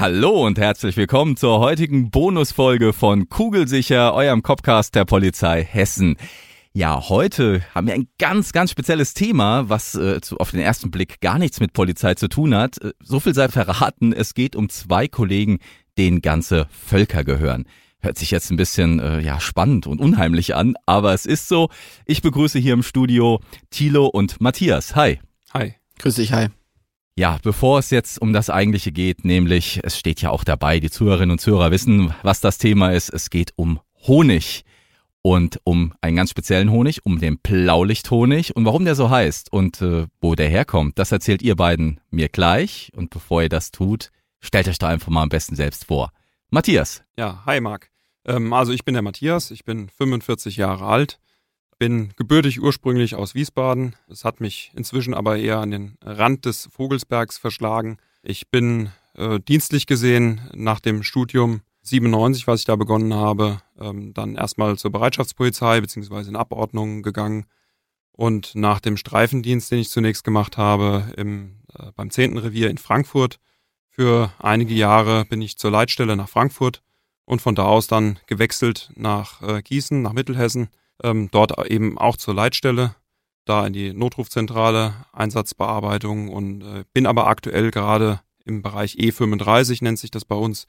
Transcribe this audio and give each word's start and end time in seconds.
Hallo 0.00 0.46
und 0.46 0.60
herzlich 0.60 0.96
willkommen 0.96 1.36
zur 1.36 1.58
heutigen 1.58 2.12
Bonusfolge 2.12 2.92
von 2.92 3.28
Kugelsicher, 3.28 4.14
eurem 4.14 4.44
Copcast 4.44 4.94
der 4.94 5.04
Polizei 5.04 5.64
Hessen. 5.64 6.14
Ja, 6.72 7.08
heute 7.08 7.62
haben 7.74 7.88
wir 7.88 7.94
ein 7.94 8.06
ganz, 8.16 8.52
ganz 8.52 8.70
spezielles 8.70 9.12
Thema, 9.12 9.68
was 9.68 9.96
äh, 9.96 10.20
zu, 10.20 10.36
auf 10.36 10.52
den 10.52 10.60
ersten 10.60 10.92
Blick 10.92 11.20
gar 11.20 11.40
nichts 11.40 11.58
mit 11.58 11.72
Polizei 11.72 12.14
zu 12.14 12.28
tun 12.28 12.54
hat. 12.54 12.80
Äh, 12.80 12.92
so 13.02 13.18
viel 13.18 13.34
sei 13.34 13.48
verraten, 13.48 14.12
es 14.12 14.34
geht 14.34 14.54
um 14.54 14.68
zwei 14.68 15.08
Kollegen, 15.08 15.58
denen 15.98 16.22
ganze 16.22 16.68
Völker 16.70 17.24
gehören. 17.24 17.64
Hört 17.98 18.18
sich 18.18 18.30
jetzt 18.30 18.52
ein 18.52 18.56
bisschen 18.56 19.00
äh, 19.00 19.18
ja 19.18 19.40
spannend 19.40 19.88
und 19.88 20.00
unheimlich 20.00 20.54
an, 20.54 20.76
aber 20.86 21.12
es 21.12 21.26
ist 21.26 21.48
so. 21.48 21.70
Ich 22.06 22.22
begrüße 22.22 22.60
hier 22.60 22.74
im 22.74 22.84
Studio 22.84 23.40
Thilo 23.70 24.06
und 24.06 24.40
Matthias. 24.40 24.94
Hi. 24.94 25.18
Hi. 25.54 25.74
Grüß 25.98 26.14
dich, 26.14 26.32
hi. 26.32 26.50
Ja, 27.18 27.36
bevor 27.42 27.80
es 27.80 27.90
jetzt 27.90 28.22
um 28.22 28.32
das 28.32 28.48
Eigentliche 28.48 28.92
geht, 28.92 29.24
nämlich, 29.24 29.80
es 29.82 29.98
steht 29.98 30.22
ja 30.22 30.30
auch 30.30 30.44
dabei, 30.44 30.78
die 30.78 30.88
Zuhörerinnen 30.88 31.32
und 31.32 31.40
Zuhörer 31.40 31.72
wissen, 31.72 32.14
was 32.22 32.40
das 32.40 32.58
Thema 32.58 32.92
ist. 32.92 33.08
Es 33.08 33.28
geht 33.28 33.50
um 33.56 33.80
Honig 34.06 34.64
und 35.20 35.58
um 35.64 35.94
einen 36.00 36.14
ganz 36.14 36.30
speziellen 36.30 36.70
Honig, 36.70 37.04
um 37.04 37.18
den 37.18 37.38
Blaulichthonig 37.38 38.54
und 38.54 38.64
warum 38.66 38.84
der 38.84 38.94
so 38.94 39.10
heißt 39.10 39.52
und 39.52 39.82
äh, 39.82 40.06
wo 40.20 40.36
der 40.36 40.48
herkommt, 40.48 41.00
das 41.00 41.10
erzählt 41.10 41.42
ihr 41.42 41.56
beiden 41.56 42.00
mir 42.12 42.28
gleich. 42.28 42.92
Und 42.94 43.10
bevor 43.10 43.42
ihr 43.42 43.48
das 43.48 43.72
tut, 43.72 44.12
stellt 44.38 44.68
euch 44.68 44.78
da 44.78 44.86
einfach 44.86 45.08
mal 45.08 45.22
am 45.22 45.28
besten 45.28 45.56
selbst 45.56 45.86
vor. 45.86 46.12
Matthias. 46.50 47.02
Ja, 47.16 47.42
hi 47.44 47.60
Marc. 47.60 47.90
Ähm, 48.26 48.52
also 48.52 48.72
ich 48.72 48.84
bin 48.84 48.94
der 48.94 49.02
Matthias, 49.02 49.50
ich 49.50 49.64
bin 49.64 49.88
45 49.88 50.56
Jahre 50.56 50.86
alt, 50.86 51.18
bin 51.78 52.10
gebürtig 52.16 52.60
ursprünglich 52.60 53.14
aus 53.14 53.34
Wiesbaden. 53.34 53.96
Es 54.08 54.24
hat 54.24 54.40
mich 54.40 54.72
inzwischen 54.74 55.14
aber 55.14 55.38
eher 55.38 55.58
an 55.58 55.70
den 55.70 55.98
Rand 56.02 56.44
des 56.44 56.68
Vogelsbergs 56.72 57.38
verschlagen. 57.38 57.98
Ich 58.22 58.48
bin 58.50 58.90
äh, 59.14 59.40
dienstlich 59.40 59.86
gesehen 59.86 60.40
nach 60.54 60.80
dem 60.80 61.02
Studium 61.02 61.62
97, 61.82 62.46
was 62.46 62.60
ich 62.60 62.66
da 62.66 62.76
begonnen 62.76 63.14
habe, 63.14 63.62
ähm, 63.78 64.12
dann 64.12 64.34
erstmal 64.34 64.76
zur 64.76 64.92
Bereitschaftspolizei 64.92 65.80
beziehungsweise 65.80 66.30
in 66.30 66.36
Abordnung 66.36 67.02
gegangen 67.02 67.46
und 68.12 68.54
nach 68.54 68.80
dem 68.80 68.96
Streifendienst, 68.96 69.70
den 69.70 69.78
ich 69.78 69.90
zunächst 69.90 70.24
gemacht 70.24 70.58
habe, 70.58 71.12
im, 71.16 71.60
äh, 71.78 71.92
beim 71.94 72.10
10. 72.10 72.36
Revier 72.36 72.68
in 72.68 72.78
Frankfurt, 72.78 73.38
für 73.88 74.32
einige 74.38 74.74
Jahre 74.74 75.24
bin 75.24 75.42
ich 75.42 75.56
zur 75.58 75.70
Leitstelle 75.70 76.16
nach 76.16 76.28
Frankfurt 76.28 76.82
und 77.24 77.42
von 77.42 77.54
da 77.54 77.64
aus 77.64 77.86
dann 77.86 78.18
gewechselt 78.26 78.90
nach 78.94 79.42
äh, 79.42 79.62
Gießen, 79.62 80.02
nach 80.02 80.12
Mittelhessen, 80.12 80.68
ähm, 81.02 81.28
dort 81.30 81.70
eben 81.70 81.98
auch 81.98 82.16
zur 82.16 82.34
Leitstelle, 82.34 82.94
da 83.44 83.66
in 83.66 83.72
die 83.72 83.92
Notrufzentrale, 83.92 84.94
Einsatzbearbeitung 85.12 86.28
und 86.28 86.62
äh, 86.62 86.84
bin 86.92 87.06
aber 87.06 87.26
aktuell 87.26 87.70
gerade 87.70 88.20
im 88.44 88.62
Bereich 88.62 88.94
E35, 88.94 89.82
nennt 89.82 89.98
sich 89.98 90.10
das 90.10 90.24
bei 90.24 90.36
uns, 90.36 90.66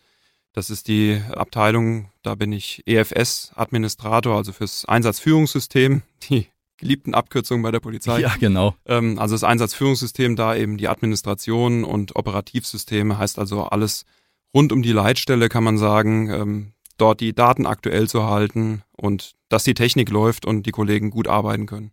das 0.54 0.70
ist 0.70 0.88
die 0.88 1.22
Abteilung, 1.32 2.12
da 2.24 2.36
bin 2.36 2.52
ich 2.52 2.84
EFS-Administrator, 2.86 4.36
also 4.36 4.52
fürs 4.52 4.86
Einsatzführungssystem, 4.86 6.02
die 6.30 6.48
geliebten 6.78 7.14
Abkürzungen 7.14 7.62
bei 7.62 7.72
der 7.72 7.82
Polizei. 7.82 8.22
Ja, 8.22 8.36
genau. 8.40 8.76
Ähm, 8.86 9.20
also 9.20 9.36
das 9.36 9.44
Einsatzführungssystem, 9.44 10.36
da 10.36 10.56
eben 10.56 10.78
die 10.78 10.88
Administration 10.88 11.84
und 11.84 12.16
Operativsysteme, 12.16 13.18
heißt 13.18 13.38
also 13.38 13.64
alles 13.64 14.06
rund 14.54 14.72
um 14.72 14.82
die 14.82 14.92
Leitstelle, 14.92 15.50
kann 15.50 15.64
man 15.64 15.78
sagen, 15.78 16.30
ähm, 16.30 16.72
dort 17.02 17.20
die 17.20 17.34
Daten 17.34 17.66
aktuell 17.66 18.08
zu 18.08 18.26
halten 18.26 18.84
und 18.96 19.34
dass 19.50 19.64
die 19.64 19.74
Technik 19.74 20.10
läuft 20.10 20.46
und 20.46 20.66
die 20.66 20.72
Kollegen 20.72 21.10
gut 21.10 21.28
arbeiten 21.28 21.66
können. 21.66 21.92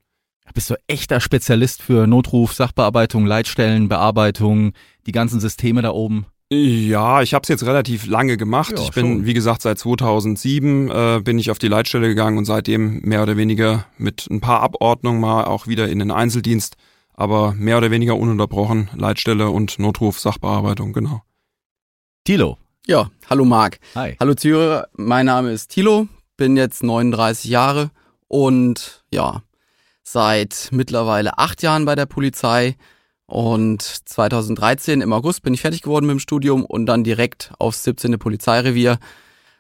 Bist 0.55 0.71
du 0.71 0.75
echter 0.87 1.21
Spezialist 1.21 1.83
für 1.83 2.07
Notruf, 2.07 2.53
Sachbearbeitung, 2.53 3.27
Leitstellenbearbeitung, 3.27 4.73
die 5.07 5.13
ganzen 5.13 5.41
Systeme 5.41 5.83
da 5.83 5.91
oben? 5.91 6.27
Ja, 6.51 7.23
ich 7.23 7.35
habe 7.35 7.43
es 7.43 7.49
jetzt 7.49 7.67
relativ 7.67 8.07
lange 8.07 8.37
gemacht. 8.37 8.73
Ja, 8.77 8.83
ich 8.85 8.93
bin, 8.93 9.07
schon. 9.07 9.27
wie 9.27 9.35
gesagt, 9.35 9.63
seit 9.63 9.79
2007 9.79 10.91
äh, 10.91 11.21
bin 11.23 11.39
ich 11.41 11.51
auf 11.51 11.59
die 11.59 11.67
Leitstelle 11.67 12.07
gegangen 12.07 12.39
und 12.39 12.45
seitdem 12.45 13.01
mehr 13.01 13.23
oder 13.23 13.37
weniger 13.37 13.87
mit 13.99 14.29
ein 14.31 14.41
paar 14.41 14.61
Abordnungen 14.61 15.21
mal 15.21 15.45
auch 15.45 15.67
wieder 15.67 15.89
in 15.89 15.99
den 15.99 16.13
Einzeldienst, 16.13 16.77
aber 17.15 17.53
mehr 17.55 17.79
oder 17.79 17.91
weniger 17.91 18.17
ununterbrochen 18.17 18.91
Leitstelle 18.95 19.51
und 19.51 19.81
Notruf, 19.81 20.21
Sachbearbeitung, 20.21 20.93
genau. 20.93 21.23
Tilo. 22.25 22.59
Ja, 22.89 23.11
hallo 23.29 23.45
Marc. 23.45 23.81
Hi. 23.97 24.15
Hallo 24.21 24.35
Zürcher, 24.35 24.87
mein 24.93 25.27
Name 25.27 25.51
ist 25.51 25.73
Tilo, 25.73 26.07
bin 26.37 26.57
jetzt 26.57 26.85
39 26.85 27.51
Jahre 27.51 27.91
und 28.29 29.03
ja, 29.11 29.43
seit 30.05 30.69
mittlerweile 30.71 31.37
acht 31.37 31.63
Jahren 31.63 31.85
bei 31.85 31.97
der 31.97 32.07
Polizei 32.07 32.77
und 33.27 33.83
2013 33.83 35.01
im 35.01 35.13
August 35.13 35.43
bin 35.43 35.53
ich 35.53 35.63
fertig 35.63 35.83
geworden 35.83 36.07
mit 36.07 36.13
dem 36.13 36.21
Studium 36.21 36.65
und 36.65 36.87
dann 36.87 37.03
direkt 37.03 37.53
aufs 37.59 37.83
17. 37.83 38.21
Polizeirevier. 38.21 39.01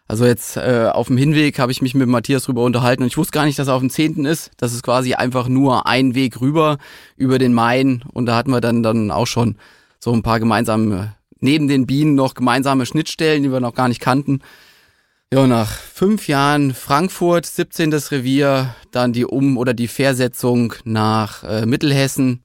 Also 0.06 0.24
jetzt 0.24 0.56
äh, 0.56 0.88
auf 0.92 1.08
dem 1.08 1.16
Hinweg 1.16 1.58
habe 1.58 1.72
ich 1.72 1.82
mich 1.82 1.96
mit 1.96 2.08
Matthias 2.08 2.44
drüber 2.44 2.62
unterhalten 2.62 3.02
und 3.02 3.08
ich 3.08 3.18
wusste 3.18 3.32
gar 3.32 3.44
nicht, 3.44 3.58
dass 3.58 3.66
er 3.66 3.74
auf 3.74 3.80
dem 3.80 3.90
10. 3.90 4.24
ist. 4.24 4.52
Das 4.56 4.72
ist 4.72 4.84
quasi 4.84 5.14
einfach 5.14 5.48
nur 5.48 5.88
ein 5.88 6.14
Weg 6.14 6.40
rüber 6.40 6.78
über 7.16 7.40
den 7.40 7.54
Main 7.54 8.04
und 8.12 8.26
da 8.26 8.36
hatten 8.36 8.52
wir 8.52 8.60
dann, 8.60 8.84
dann 8.84 9.10
auch 9.10 9.26
schon 9.26 9.56
so 9.98 10.12
ein 10.12 10.22
paar 10.22 10.38
gemeinsame, 10.38 11.16
neben 11.46 11.68
den 11.68 11.86
Bienen 11.86 12.16
noch 12.16 12.34
gemeinsame 12.34 12.86
Schnittstellen, 12.86 13.44
die 13.44 13.52
wir 13.52 13.60
noch 13.60 13.74
gar 13.74 13.88
nicht 13.88 14.00
kannten. 14.00 14.40
Ja, 15.32 15.46
nach 15.46 15.70
fünf 15.70 16.28
Jahren 16.28 16.74
Frankfurt, 16.74 17.46
17. 17.46 17.92
Revier, 17.92 18.74
dann 18.90 19.12
die 19.12 19.24
Um- 19.24 19.56
oder 19.56 19.72
die 19.72 19.88
Versetzung 19.88 20.74
nach 20.84 21.44
äh, 21.44 21.64
Mittelhessen, 21.64 22.42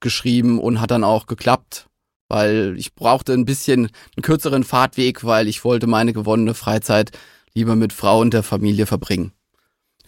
geschrieben 0.00 0.58
und 0.58 0.80
hat 0.80 0.90
dann 0.90 1.04
auch 1.04 1.26
geklappt, 1.26 1.86
weil 2.28 2.74
ich 2.76 2.94
brauchte 2.94 3.32
ein 3.34 3.44
bisschen 3.44 3.90
einen 4.16 4.22
kürzeren 4.22 4.64
Fahrtweg, 4.64 5.24
weil 5.24 5.46
ich 5.46 5.64
wollte 5.64 5.86
meine 5.86 6.12
gewonnene 6.12 6.54
Freizeit 6.54 7.12
lieber 7.54 7.76
mit 7.76 7.92
Frau 7.92 8.20
und 8.20 8.34
der 8.34 8.42
Familie 8.42 8.86
verbringen. 8.86 9.32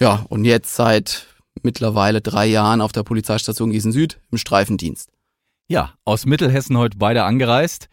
Ja, 0.01 0.27
und 0.29 0.45
jetzt 0.45 0.75
seit 0.75 1.27
mittlerweile 1.63 2.21
drei 2.21 2.47
Jahren 2.47 2.81
auf 2.81 2.93
der 2.93 3.05
Polizeistation 3.05 3.71
Gießen 3.71 3.93
Süd 3.93 4.19
im 4.33 4.39
Streifendienst. 4.39 5.11
Ja, 5.69 5.95
aus 6.05 6.27
Mittelhessen 6.27 6.77
heute 6.77 6.99
beide 6.99 7.25
angereist. 7.25 7.89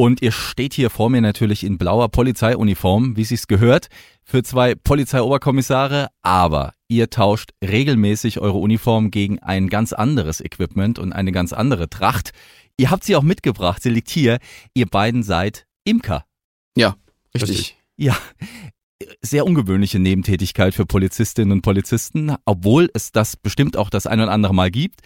Und 0.00 0.22
ihr 0.22 0.32
steht 0.32 0.72
hier 0.72 0.88
vor 0.88 1.10
mir 1.10 1.20
natürlich 1.20 1.62
in 1.62 1.76
blauer 1.76 2.08
Polizeiuniform, 2.08 3.18
wie 3.18 3.24
sich's 3.24 3.48
gehört, 3.48 3.88
für 4.24 4.42
zwei 4.42 4.74
Polizeioberkommissare, 4.74 6.08
aber 6.22 6.72
ihr 6.88 7.10
tauscht 7.10 7.50
regelmäßig 7.62 8.38
eure 8.40 8.56
Uniform 8.56 9.10
gegen 9.10 9.40
ein 9.40 9.68
ganz 9.68 9.92
anderes 9.92 10.40
Equipment 10.40 10.98
und 10.98 11.12
eine 11.12 11.32
ganz 11.32 11.52
andere 11.52 11.90
Tracht. 11.90 12.30
Ihr 12.78 12.90
habt 12.90 13.04
sie 13.04 13.14
auch 13.14 13.22
mitgebracht, 13.22 13.82
sie 13.82 13.90
liegt 13.90 14.08
hier. 14.08 14.38
Ihr 14.72 14.86
beiden 14.86 15.22
seid 15.22 15.66
Imker. 15.84 16.24
Ja, 16.78 16.96
richtig. 17.34 17.50
richtig. 17.50 17.76
Ja, 17.98 18.16
sehr 19.20 19.44
ungewöhnliche 19.44 19.98
Nebentätigkeit 19.98 20.74
für 20.74 20.86
Polizistinnen 20.86 21.52
und 21.52 21.60
Polizisten, 21.60 22.34
obwohl 22.46 22.88
es 22.94 23.12
das 23.12 23.36
bestimmt 23.36 23.76
auch 23.76 23.90
das 23.90 24.06
ein 24.06 24.18
oder 24.18 24.32
andere 24.32 24.54
Mal 24.54 24.70
gibt. 24.70 25.02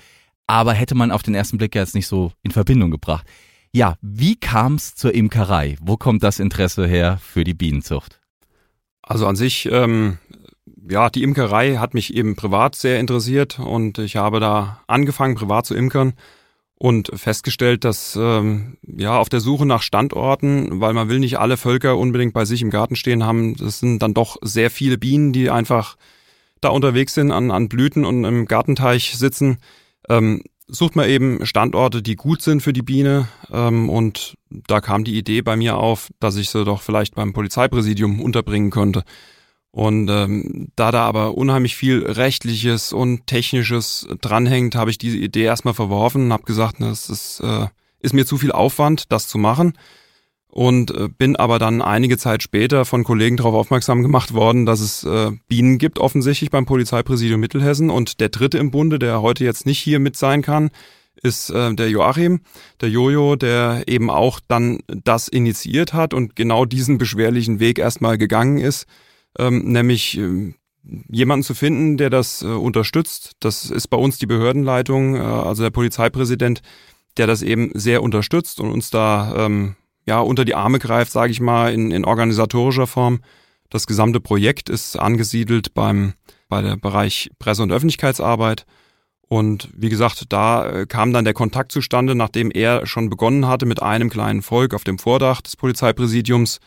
Aber 0.47 0.73
hätte 0.73 0.95
man 0.95 1.11
auf 1.11 1.25
den 1.25 1.35
ersten 1.35 1.59
Blick 1.59 1.75
jetzt 1.75 1.97
nicht 1.97 2.07
so 2.07 2.31
in 2.45 2.53
Verbindung 2.53 2.93
gebracht. 2.93 3.27
Ja, 3.75 3.97
wie 4.03 4.37
kam 4.37 4.77
es 4.77 4.95
zur 4.95 5.13
Imkerei? 5.17 5.77
Wo 5.81 5.97
kommt 5.97 6.23
das 6.23 6.39
Interesse 6.39 6.87
her 6.87 7.19
für 7.21 7.43
die 7.43 7.55
Bienenzucht? 7.55 8.21
Also 9.03 9.27
an 9.27 9.35
sich, 9.35 9.69
ähm, 9.69 10.19
ja, 10.89 11.11
die 11.11 11.25
Imkerei 11.25 11.75
hat 11.79 11.93
mich 11.93 12.15
eben 12.15 12.37
privat 12.37 12.77
sehr 12.77 13.01
interessiert 13.01 13.59
und 13.59 13.99
ich 13.99 14.15
habe 14.15 14.39
da 14.39 14.81
angefangen, 14.87 15.35
privat 15.35 15.67
zu 15.67 15.75
imkern 15.75 16.13
und 16.77 17.11
festgestellt, 17.17 17.83
dass 17.83 18.17
ähm, 18.17 18.79
ja 18.87 19.19
auf 19.19 19.29
der 19.29 19.41
Suche 19.41 19.67
nach 19.67 19.83
Standorten, 19.83 20.81
weil 20.81 20.93
man 20.93 21.09
will 21.09 21.19
nicht 21.19 21.41
alle 21.41 21.57
Völker 21.57 21.99
unbedingt 21.99 22.33
bei 22.33 22.45
sich 22.45 22.63
im 22.63 22.71
Garten 22.71 22.95
stehen 22.95 23.25
haben, 23.25 23.57
das 23.57 23.81
sind 23.81 23.99
dann 23.99 24.15
doch 24.15 24.37
sehr 24.41 24.71
viele 24.71 24.99
Bienen, 24.99 25.33
die 25.33 25.51
einfach 25.51 25.97
da 26.61 26.69
unterwegs 26.69 27.15
sind, 27.15 27.33
an, 27.33 27.51
an 27.51 27.69
Blüten 27.69 28.05
und 28.05 28.23
im 28.23 28.47
Gartenteich 28.47 29.17
sitzen. 29.17 29.59
Ähm, 30.09 30.45
sucht 30.67 30.97
man 30.97 31.09
eben 31.09 31.45
Standorte, 31.45 32.03
die 32.03 32.17
gut 32.17 32.43
sind 32.43 32.63
für 32.63 32.73
die 32.73 32.83
Biene. 32.83 33.29
Ähm, 33.53 33.89
und 33.91 34.37
da 34.51 34.81
kam 34.81 35.05
die 35.05 35.19
Idee 35.19 35.43
bei 35.43 35.57
mir 35.57 35.77
auf, 35.77 36.11
dass 36.21 36.37
ich 36.37 36.51
sie 36.51 36.65
doch 36.65 36.83
vielleicht 36.83 37.15
beim 37.15 37.33
Polizeipräsidium 37.33 38.21
unterbringen 38.21 38.71
könnte. 38.71 39.05
Und 39.71 40.09
ähm, 40.09 40.69
da 40.77 40.93
da 40.93 41.05
aber 41.05 41.37
unheimlich 41.37 41.75
viel 41.75 42.07
rechtliches 42.07 42.93
und 42.93 43.27
technisches 43.27 44.07
dranhängt, 44.21 44.77
habe 44.77 44.91
ich 44.91 44.99
diese 44.99 45.17
Idee 45.17 45.43
erstmal 45.43 45.75
verworfen 45.75 46.27
und 46.27 46.33
habe 46.33 46.45
gesagt, 46.45 46.77
das 46.79 47.11
ist, 47.11 47.41
äh, 47.41 47.67
ist 47.99 48.15
mir 48.15 48.25
zu 48.25 48.39
viel 48.39 48.53
Aufwand, 48.53 49.11
das 49.11 49.27
zu 49.27 49.37
machen. 49.37 49.77
Und 50.55 50.93
äh, 50.93 51.09
bin 51.09 51.35
aber 51.35 51.59
dann 51.59 51.83
einige 51.83 52.17
Zeit 52.17 52.45
später 52.45 52.85
von 52.85 53.03
Kollegen 53.03 53.37
darauf 53.37 53.55
aufmerksam 53.55 54.03
gemacht 54.03 54.35
worden, 54.35 54.67
dass 54.67 54.79
es 54.79 55.03
äh, 55.03 55.33
Bienen 55.49 55.79
gibt 55.79 55.99
offensichtlich 55.99 56.53
beim 56.53 56.65
Polizeipräsidium 56.65 57.41
Mittelhessen. 57.41 57.91
Und 57.91 58.21
der 58.21 58.29
dritte 58.29 58.59
im 58.59 58.71
Bunde, 58.71 59.01
der 59.01 59.21
heute 59.21 59.43
jetzt 59.43 59.67
nicht 59.67 59.81
hier 59.81 59.99
mit 59.99 60.17
sein 60.17 60.43
kann, 60.43 60.71
ist 61.21 61.51
äh, 61.51 61.75
der 61.75 61.91
Joachim, 61.91 62.43
der 62.81 62.89
Jojo, 62.89 63.35
der 63.35 63.83
eben 63.89 64.11
auch 64.11 64.39
dann 64.47 64.79
das 64.87 65.27
initiiert 65.27 65.93
hat 65.93 66.15
und 66.15 66.37
genau 66.37 66.67
diesen 66.67 66.99
beschwerlichen 66.99 67.59
Weg 67.59 67.81
erstmal 67.81 68.17
gegangen 68.17 68.59
ist 68.59 68.87
ähm, 69.37 69.73
nämlich 69.73 70.17
äh, 70.17 70.55
jemanden 71.11 71.43
zu 71.43 71.55
finden, 71.55 71.97
der 71.97 72.11
das 72.11 72.43
unterstützt. 72.43 73.33
Das 73.41 73.71
ist 73.71 73.89
bei 73.89 73.97
uns 73.97 74.19
die 74.19 74.27
Behördenleitung, 74.27 75.17
also 75.17 75.63
der 75.63 75.71
Polizeipräsident, 75.71 76.61
der 77.17 77.27
das 77.27 77.41
eben 77.41 77.71
sehr 77.73 78.03
unterstützt 78.03 78.61
und 78.61 78.71
uns 78.71 78.91
da 78.91 79.47
ähm, 79.47 79.77
ja 80.07 80.21
unter 80.21 80.45
die 80.45 80.55
Arme 80.55 80.79
greift, 80.79 81.13
sage 81.13 81.33
ich 81.33 81.41
mal, 81.41 81.73
in, 81.73 81.91
in 81.91 82.05
organisatorischer 82.05 82.87
Form. 82.87 83.21
Das 83.71 83.87
gesamte 83.87 84.21
Projekt 84.21 84.69
ist 84.69 84.97
angesiedelt 84.97 85.75
beim 85.75 86.15
bei 86.49 86.63
der 86.63 86.77
Bereich 86.77 87.31
Presse- 87.39 87.63
und 87.63 87.73
Öffentlichkeitsarbeit. 87.73 88.67
Und 89.27 89.71
wie 89.75 89.89
gesagt, 89.89 90.27
da 90.29 90.67
äh, 90.67 90.87
kam 90.87 91.13
dann 91.13 91.25
der 91.25 91.35
Kontakt 91.35 91.73
zustande, 91.73 92.15
nachdem 92.15 92.51
er 92.51 92.87
schon 92.87 93.09
begonnen 93.09 93.49
hatte 93.49 93.67
mit 93.67 93.83
einem 93.83 94.11
kleinen 94.11 94.43
Volk 94.43 94.75
auf 94.75 94.85
dem 94.85 94.99
Vordach 94.99 95.41
des 95.41 95.57
Polizeipräsidiums 95.57 96.61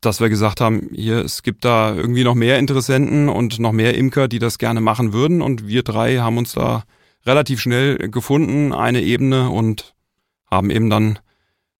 dass 0.00 0.20
wir 0.20 0.30
gesagt 0.30 0.60
haben, 0.60 0.88
hier, 0.94 1.18
es 1.18 1.42
gibt 1.42 1.64
da 1.64 1.94
irgendwie 1.94 2.24
noch 2.24 2.34
mehr 2.34 2.58
Interessenten 2.58 3.28
und 3.28 3.58
noch 3.58 3.72
mehr 3.72 3.96
Imker, 3.96 4.28
die 4.28 4.38
das 4.38 4.58
gerne 4.58 4.80
machen 4.80 5.12
würden. 5.12 5.42
Und 5.42 5.66
wir 5.66 5.82
drei 5.82 6.18
haben 6.18 6.38
uns 6.38 6.52
da 6.52 6.84
relativ 7.26 7.60
schnell 7.60 7.98
gefunden, 8.10 8.72
eine 8.72 9.02
Ebene 9.02 9.50
und 9.50 9.94
haben 10.50 10.70
eben 10.70 10.88
dann 10.88 11.18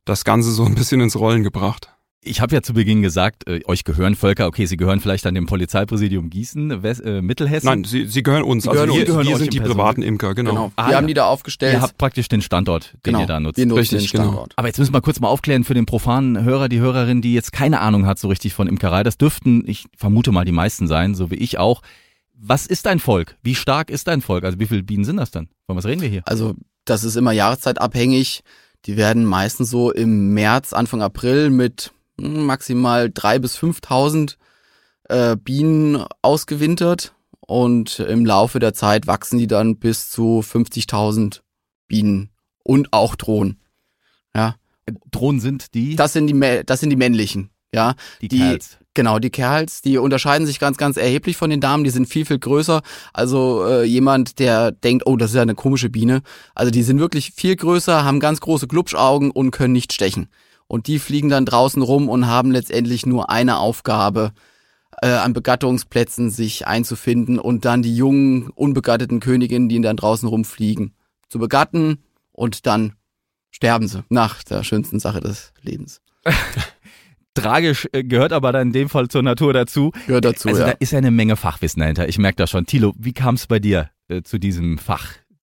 das 0.04 0.24
Ganze 0.24 0.50
so 0.50 0.64
ein 0.64 0.74
bisschen 0.74 1.00
ins 1.00 1.16
Rollen 1.16 1.42
gebracht. 1.42 1.88
Ich 2.22 2.42
habe 2.42 2.54
ja 2.54 2.60
zu 2.60 2.74
Beginn 2.74 3.00
gesagt, 3.00 3.48
äh, 3.48 3.62
euch 3.64 3.84
gehören 3.84 4.14
Völker, 4.14 4.46
okay, 4.46 4.66
sie 4.66 4.76
gehören 4.76 5.00
vielleicht 5.00 5.26
an 5.26 5.34
dem 5.34 5.46
Polizeipräsidium 5.46 6.28
Gießen, 6.28 6.82
West, 6.82 7.02
äh, 7.02 7.22
Mittelhessen. 7.22 7.66
Nein, 7.66 7.84
sie, 7.84 8.06
sie 8.06 8.22
gehören 8.22 8.42
uns. 8.42 8.64
Sie 8.64 8.68
also 8.68 8.84
gehören 8.84 9.06
wir, 9.06 9.16
uns, 9.16 9.26
wir 9.26 9.36
sind 9.38 9.54
die 9.54 9.60
privaten 9.60 10.02
Imker, 10.02 10.34
genau. 10.34 10.50
genau. 10.50 10.72
Ah, 10.76 10.86
wir 10.86 10.90
ja. 10.90 10.96
haben 10.98 11.06
die 11.06 11.14
da 11.14 11.24
aufgestellt. 11.24 11.72
Ihr 11.72 11.80
habt 11.80 11.96
praktisch 11.96 12.28
den 12.28 12.42
Standort, 12.42 12.92
den 12.92 12.98
genau. 13.04 13.20
ihr 13.20 13.26
da 13.26 13.40
nutzt. 13.40 13.56
Wir 13.56 13.64
nutzen 13.64 13.78
Richtig, 13.78 13.98
den 14.00 14.08
Standort. 14.08 14.50
Genau. 14.50 14.54
Aber 14.56 14.68
jetzt 14.68 14.78
müssen 14.78 14.92
wir 14.92 15.00
kurz 15.00 15.18
mal 15.18 15.28
aufklären 15.28 15.64
für 15.64 15.72
den 15.72 15.86
profanen 15.86 16.44
Hörer, 16.44 16.68
die 16.68 16.80
Hörerin, 16.80 17.22
die 17.22 17.32
jetzt 17.32 17.52
keine 17.52 17.80
Ahnung 17.80 18.04
hat 18.04 18.18
so 18.18 18.28
richtig 18.28 18.52
von 18.52 18.68
Imkerei. 18.68 19.02
Das 19.02 19.16
dürften, 19.16 19.64
ich 19.66 19.86
vermute 19.96 20.30
mal, 20.30 20.44
die 20.44 20.52
meisten 20.52 20.88
sein, 20.88 21.14
so 21.14 21.30
wie 21.30 21.36
ich 21.36 21.56
auch. 21.56 21.80
Was 22.34 22.66
ist 22.66 22.84
dein 22.84 23.00
Volk? 23.00 23.36
Wie 23.42 23.54
stark 23.54 23.88
ist 23.88 24.08
dein 24.08 24.20
Volk? 24.20 24.44
Also 24.44 24.58
wie 24.58 24.66
viele 24.66 24.82
Bienen 24.82 25.04
sind 25.04 25.16
das 25.16 25.30
dann? 25.30 25.48
Von 25.66 25.76
was 25.76 25.86
reden 25.86 26.02
wir 26.02 26.08
hier? 26.08 26.22
Also 26.26 26.54
das 26.84 27.02
ist 27.04 27.16
immer 27.16 27.32
jahreszeitabhängig. 27.32 28.42
Die 28.86 28.96
werden 28.96 29.24
meistens 29.24 29.70
so 29.70 29.90
im 29.90 30.32
März, 30.32 30.72
Anfang 30.72 31.02
April 31.02 31.50
mit 31.50 31.92
maximal 32.16 33.10
drei 33.12 33.38
bis 33.38 33.58
5.000 33.58 34.36
äh, 35.08 35.36
Bienen 35.36 36.04
ausgewintert 36.22 37.14
und 37.40 37.98
im 37.98 38.24
Laufe 38.24 38.58
der 38.58 38.74
Zeit 38.74 39.06
wachsen 39.06 39.38
die 39.38 39.46
dann 39.46 39.76
bis 39.76 40.10
zu 40.10 40.40
50.000 40.40 41.40
Bienen 41.88 42.30
und 42.62 42.92
auch 42.92 43.16
Drohnen. 43.16 43.60
Ja. 44.34 44.56
Drohnen 45.10 45.40
sind 45.40 45.74
die? 45.74 45.96
Das 45.96 46.12
sind 46.12 46.26
die, 46.26 46.62
das 46.64 46.80
sind 46.80 46.90
die 46.90 46.96
männlichen. 46.96 47.50
Ja. 47.72 47.94
Die, 48.20 48.28
die 48.28 48.38
Kerls. 48.38 48.78
Genau, 48.94 49.20
die 49.20 49.30
Kerls, 49.30 49.82
die 49.82 49.98
unterscheiden 49.98 50.46
sich 50.46 50.58
ganz, 50.58 50.76
ganz 50.76 50.96
erheblich 50.96 51.36
von 51.36 51.50
den 51.50 51.60
Damen. 51.60 51.84
Die 51.84 51.90
sind 51.90 52.08
viel, 52.08 52.24
viel 52.24 52.40
größer. 52.40 52.82
Also 53.12 53.64
äh, 53.64 53.84
jemand, 53.84 54.40
der 54.40 54.72
denkt, 54.72 55.06
oh, 55.06 55.16
das 55.16 55.30
ist 55.30 55.36
ja 55.36 55.42
eine 55.42 55.54
komische 55.54 55.90
Biene. 55.90 56.22
Also 56.56 56.72
die 56.72 56.82
sind 56.82 56.98
wirklich 56.98 57.32
viel 57.36 57.54
größer, 57.54 58.04
haben 58.04 58.18
ganz 58.18 58.40
große 58.40 58.66
Glubschaugen 58.66 59.30
und 59.30 59.52
können 59.52 59.72
nicht 59.72 59.92
stechen. 59.92 60.28
Und 60.66 60.88
die 60.88 60.98
fliegen 60.98 61.28
dann 61.28 61.46
draußen 61.46 61.82
rum 61.82 62.08
und 62.08 62.26
haben 62.26 62.50
letztendlich 62.50 63.06
nur 63.06 63.30
eine 63.30 63.58
Aufgabe, 63.58 64.32
äh, 65.02 65.08
an 65.08 65.32
Begattungsplätzen 65.32 66.30
sich 66.30 66.66
einzufinden 66.66 67.38
und 67.38 67.64
dann 67.64 67.82
die 67.82 67.94
jungen, 67.94 68.50
unbegatteten 68.50 69.20
Königinnen, 69.20 69.68
die 69.68 69.80
dann 69.80 69.96
draußen 69.96 70.28
rumfliegen, 70.28 70.94
zu 71.28 71.38
begatten 71.38 71.98
und 72.32 72.66
dann 72.66 72.94
sterben 73.50 73.88
sie 73.88 74.04
nach 74.08 74.42
der 74.42 74.62
schönsten 74.62 75.00
Sache 75.00 75.20
des 75.20 75.52
Lebens. 75.62 76.00
Tragisch 77.42 77.88
äh, 77.92 78.04
gehört 78.04 78.32
aber 78.32 78.52
dann 78.52 78.68
in 78.68 78.72
dem 78.72 78.88
Fall 78.88 79.08
zur 79.08 79.22
Natur 79.22 79.52
dazu. 79.52 79.92
Gehört 80.06 80.24
dazu, 80.24 80.48
also 80.48 80.60
ja. 80.60 80.68
da 80.68 80.72
ist 80.78 80.92
ja 80.92 80.98
eine 80.98 81.10
Menge 81.10 81.36
Fachwissen 81.36 81.80
dahinter. 81.80 82.08
Ich 82.08 82.18
merke 82.18 82.36
das 82.36 82.50
schon. 82.50 82.66
Tilo, 82.66 82.94
wie 82.98 83.12
kam 83.12 83.34
es 83.34 83.46
bei 83.46 83.58
dir 83.58 83.90
äh, 84.08 84.22
zu 84.22 84.38
diesem 84.38 84.78
Fach? 84.78 85.06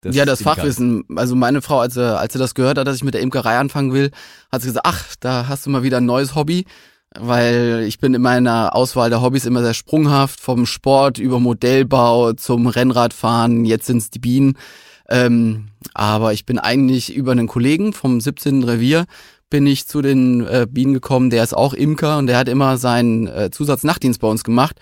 Das 0.02 0.16
ja, 0.16 0.26
das 0.26 0.44
Fachwissen. 0.44 1.04
Also 1.16 1.36
meine 1.36 1.62
Frau, 1.62 1.80
als 1.80 1.96
sie, 1.96 2.18
als 2.18 2.34
sie 2.34 2.40
das 2.40 2.54
gehört 2.54 2.78
hat, 2.78 2.86
dass 2.86 2.96
ich 2.96 3.04
mit 3.04 3.16
der 3.16 3.22
Imkerei 3.22 3.58
anfangen 3.58 3.92
will, 3.92 4.12
hat 4.52 4.62
sie 4.62 4.68
gesagt, 4.68 4.86
ach, 4.88 5.16
da 5.20 5.48
hast 5.48 5.66
du 5.66 5.72
mal 5.72 5.84
wieder 5.84 5.98
ein 5.98 6.06
neues 6.06 6.36
Hobby. 6.36 6.66
Weil 7.18 7.86
ich 7.88 8.00
bin 8.00 8.14
in 8.14 8.22
meiner 8.22 8.76
Auswahl 8.76 9.10
der 9.10 9.22
Hobbys 9.22 9.46
immer 9.46 9.62
sehr 9.62 9.74
sprunghaft, 9.74 10.40
vom 10.40 10.66
Sport 10.66 11.18
über 11.18 11.40
Modellbau 11.40 12.34
zum 12.34 12.68
Rennradfahren, 12.68 13.64
jetzt 13.64 13.86
sind's 13.86 14.10
die 14.10 14.20
Bienen. 14.20 14.58
Ähm, 15.08 15.68
aber 15.94 16.34
ich 16.34 16.46
bin 16.46 16.60
eigentlich 16.60 17.16
über 17.16 17.32
einen 17.32 17.48
Kollegen 17.48 17.94
vom 17.94 18.20
17. 18.20 18.64
Revier 18.64 19.06
bin 19.50 19.68
ich 19.68 19.88
zu 19.88 20.02
den 20.02 20.46
äh, 20.46 20.68
Bienen 20.70 20.94
gekommen, 20.94 21.30
der 21.30 21.44
ist 21.44 21.56
auch 21.56 21.74
Imker 21.74 22.18
und 22.18 22.28
der 22.28 22.38
hat 22.38 22.50
immer 22.50 22.78
seinen 22.78 23.28
äh, 23.28 23.52
Zusatznachtdienst 23.52 24.20
bei 24.20 24.28
uns 24.28 24.44
gemacht. 24.44 24.80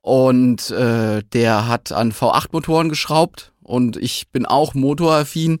Und 0.00 0.70
äh, 0.70 1.22
der 1.32 1.68
hat 1.68 1.92
an 1.92 2.12
V8-Motoren 2.12 2.88
geschraubt 2.88 3.52
und 3.62 3.96
ich 3.96 4.28
bin 4.30 4.46
auch 4.46 4.74
motoraffin 4.74 5.60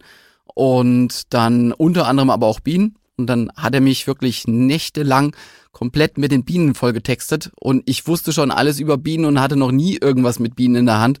und 0.54 1.32
dann 1.32 1.72
unter 1.72 2.06
anderem 2.08 2.30
aber 2.30 2.46
auch 2.46 2.60
Bienen. 2.60 2.96
Und 3.16 3.26
dann 3.28 3.52
hat 3.56 3.74
er 3.74 3.80
mich 3.80 4.06
wirklich 4.06 4.46
nächtelang 4.48 5.36
komplett 5.70 6.18
mit 6.18 6.32
den 6.32 6.44
Bienen 6.44 6.74
vollgetextet 6.74 7.52
und 7.58 7.82
ich 7.86 8.06
wusste 8.06 8.32
schon 8.32 8.50
alles 8.50 8.80
über 8.80 8.98
Bienen 8.98 9.24
und 9.24 9.40
hatte 9.40 9.56
noch 9.56 9.70
nie 9.70 9.96
irgendwas 9.96 10.38
mit 10.38 10.56
Bienen 10.56 10.76
in 10.76 10.86
der 10.86 11.00
Hand. 11.00 11.18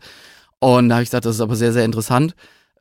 Und 0.58 0.88
da 0.88 0.96
habe 0.96 1.02
ich 1.02 1.08
gesagt, 1.08 1.24
das 1.24 1.36
ist 1.36 1.40
aber 1.40 1.56
sehr, 1.56 1.72
sehr 1.72 1.84
interessant. 1.84 2.34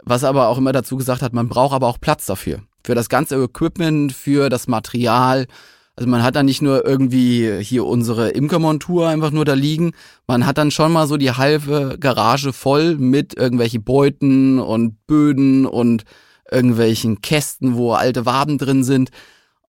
Was 0.03 0.23
aber 0.23 0.47
auch 0.47 0.57
immer 0.57 0.71
dazu 0.71 0.97
gesagt 0.97 1.21
hat, 1.21 1.33
man 1.33 1.49
braucht 1.49 1.73
aber 1.73 1.87
auch 1.87 1.99
Platz 1.99 2.25
dafür. 2.25 2.61
Für 2.83 2.95
das 2.95 3.09
ganze 3.09 3.35
Equipment, 3.35 4.13
für 4.13 4.49
das 4.49 4.67
Material, 4.67 5.47
also 5.95 6.09
man 6.09 6.23
hat 6.23 6.35
dann 6.35 6.45
nicht 6.45 6.61
nur 6.61 6.85
irgendwie 6.85 7.61
hier 7.61 7.85
unsere 7.85 8.29
Imkermontur 8.29 9.07
einfach 9.07 9.31
nur 9.31 9.45
da 9.45 9.53
liegen, 9.53 9.91
man 10.25 10.45
hat 10.45 10.57
dann 10.57 10.71
schon 10.71 10.91
mal 10.91 11.07
so 11.07 11.17
die 11.17 11.31
halbe 11.31 11.97
Garage 11.99 12.53
voll 12.53 12.95
mit 12.95 13.37
irgendwelchen 13.37 13.83
Beuten 13.83 14.59
und 14.59 15.05
Böden 15.05 15.65
und 15.65 16.05
irgendwelchen 16.49 17.21
Kästen, 17.21 17.75
wo 17.75 17.93
alte 17.93 18.25
Waben 18.25 18.57
drin 18.57 18.83
sind. 18.83 19.11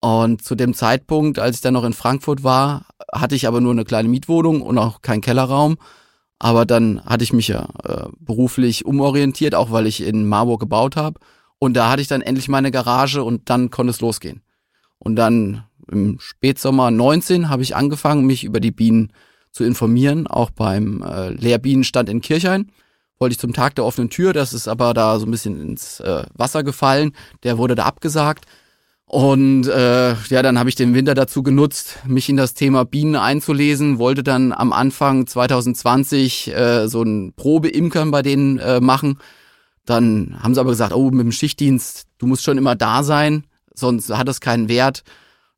Und 0.00 0.42
zu 0.42 0.54
dem 0.54 0.74
Zeitpunkt, 0.74 1.38
als 1.38 1.56
ich 1.56 1.62
dann 1.62 1.74
noch 1.74 1.84
in 1.84 1.92
Frankfurt 1.92 2.42
war, 2.42 2.86
hatte 3.12 3.34
ich 3.34 3.46
aber 3.46 3.60
nur 3.60 3.72
eine 3.72 3.84
kleine 3.84 4.08
Mietwohnung 4.08 4.62
und 4.62 4.78
auch 4.78 5.02
keinen 5.02 5.20
Kellerraum. 5.20 5.76
Aber 6.38 6.66
dann 6.66 7.02
hatte 7.04 7.24
ich 7.24 7.32
mich 7.32 7.48
ja 7.48 7.68
äh, 7.84 8.08
beruflich 8.18 8.84
umorientiert, 8.84 9.54
auch 9.54 9.70
weil 9.70 9.86
ich 9.86 10.02
in 10.02 10.28
Marburg 10.28 10.60
gebaut 10.60 10.96
habe. 10.96 11.20
Und 11.58 11.74
da 11.74 11.90
hatte 11.90 12.02
ich 12.02 12.08
dann 12.08 12.20
endlich 12.20 12.48
meine 12.48 12.70
Garage 12.70 13.22
und 13.22 13.48
dann 13.48 13.70
konnte 13.70 13.90
es 13.90 14.00
losgehen. 14.00 14.42
Und 14.98 15.16
dann 15.16 15.64
im 15.90 16.18
Spätsommer 16.20 16.90
19 16.90 17.48
habe 17.48 17.62
ich 17.62 17.76
angefangen, 17.76 18.26
mich 18.26 18.44
über 18.44 18.60
die 18.60 18.72
Bienen 18.72 19.12
zu 19.52 19.64
informieren, 19.64 20.26
auch 20.26 20.50
beim 20.50 21.02
äh, 21.02 21.30
Lehrbienenstand 21.30 22.08
in 22.08 22.20
Kirchhain. 22.20 22.70
Wollte 23.18 23.32
ich 23.32 23.38
zum 23.38 23.54
Tag 23.54 23.74
der 23.76 23.86
offenen 23.86 24.10
Tür, 24.10 24.34
das 24.34 24.52
ist 24.52 24.68
aber 24.68 24.92
da 24.92 25.18
so 25.18 25.24
ein 25.24 25.30
bisschen 25.30 25.58
ins 25.58 26.00
äh, 26.00 26.24
Wasser 26.34 26.62
gefallen. 26.62 27.12
Der 27.44 27.56
wurde 27.56 27.74
da 27.74 27.84
abgesagt. 27.84 28.44
Und 29.06 29.68
äh, 29.68 30.14
ja, 30.14 30.42
dann 30.42 30.58
habe 30.58 30.68
ich 30.68 30.74
den 30.74 30.92
Winter 30.92 31.14
dazu 31.14 31.44
genutzt, 31.44 32.00
mich 32.06 32.28
in 32.28 32.36
das 32.36 32.54
Thema 32.54 32.84
Bienen 32.84 33.14
einzulesen, 33.14 33.98
wollte 33.98 34.24
dann 34.24 34.52
am 34.52 34.72
Anfang 34.72 35.28
2020 35.28 36.52
äh, 36.52 36.88
so 36.88 37.02
ein 37.02 37.32
Probeimkern 37.34 38.10
bei 38.10 38.22
denen 38.22 38.58
äh, 38.58 38.80
machen. 38.80 39.18
Dann 39.86 40.36
haben 40.42 40.54
sie 40.54 40.60
aber 40.60 40.70
gesagt, 40.70 40.92
oh, 40.92 41.10
mit 41.10 41.20
dem 41.20 41.32
Schichtdienst, 41.32 42.06
du 42.18 42.26
musst 42.26 42.42
schon 42.42 42.58
immer 42.58 42.74
da 42.74 43.02
sein, 43.02 43.44
sonst 43.74 44.10
hat 44.10 44.28
es 44.28 44.40
keinen 44.40 44.68
Wert. 44.68 45.04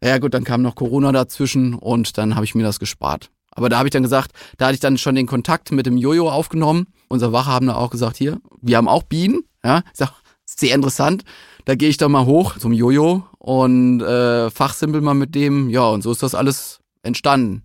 Ja 0.03 0.19
gut, 0.19 0.35
dann 0.35 0.45
kam 0.45 0.63
noch 0.63 0.77
Corona 0.77 1.11
dazwischen 1.11 1.75
und 1.75 2.17
dann 2.19 2.37
habe 2.37 2.45
ich 2.45 2.55
mir 2.55 2.63
das 2.63 2.79
gespart. 2.79 3.31
Aber 3.51 3.69
da 3.69 3.79
habe 3.79 3.89
ich 3.89 3.93
dann 3.93 4.05
gesagt, 4.05 4.33
da 4.57 4.67
hatte 4.67 4.75
ich 4.75 4.81
dann 4.81 4.99
schon 4.99 5.17
den 5.17 5.27
Kontakt 5.27 5.73
mit 5.73 5.87
dem 5.87 5.97
Jojo 5.97 6.31
aufgenommen. 6.31 6.87
Unser 7.09 7.33
Wachhabender 7.33 7.77
auch 7.77 7.91
gesagt, 7.91 8.17
hier, 8.17 8.41
wir 8.61 8.77
haben 8.77 8.87
auch 8.87 9.03
Bienen. 9.03 9.41
Ja, 9.65 9.79
ich 9.93 9.99
sag, 9.99 10.13
sehr 10.45 10.75
interessant. 10.75 11.25
Da 11.65 11.75
gehe 11.75 11.89
ich 11.89 11.97
doch 11.97 12.09
mal 12.09 12.25
hoch 12.25 12.59
zum 12.59 12.73
Jojo 12.73 13.25
und 13.39 14.01
äh, 14.01 14.51
fachsimpel 14.51 15.01
mal 15.01 15.15
mit 15.15 15.35
dem. 15.35 15.71
Ja, 15.71 15.89
und 15.89 16.03
so 16.03 16.13
ist 16.13 16.23
das 16.23 16.35
alles 16.35 16.81
entstanden. 17.03 17.65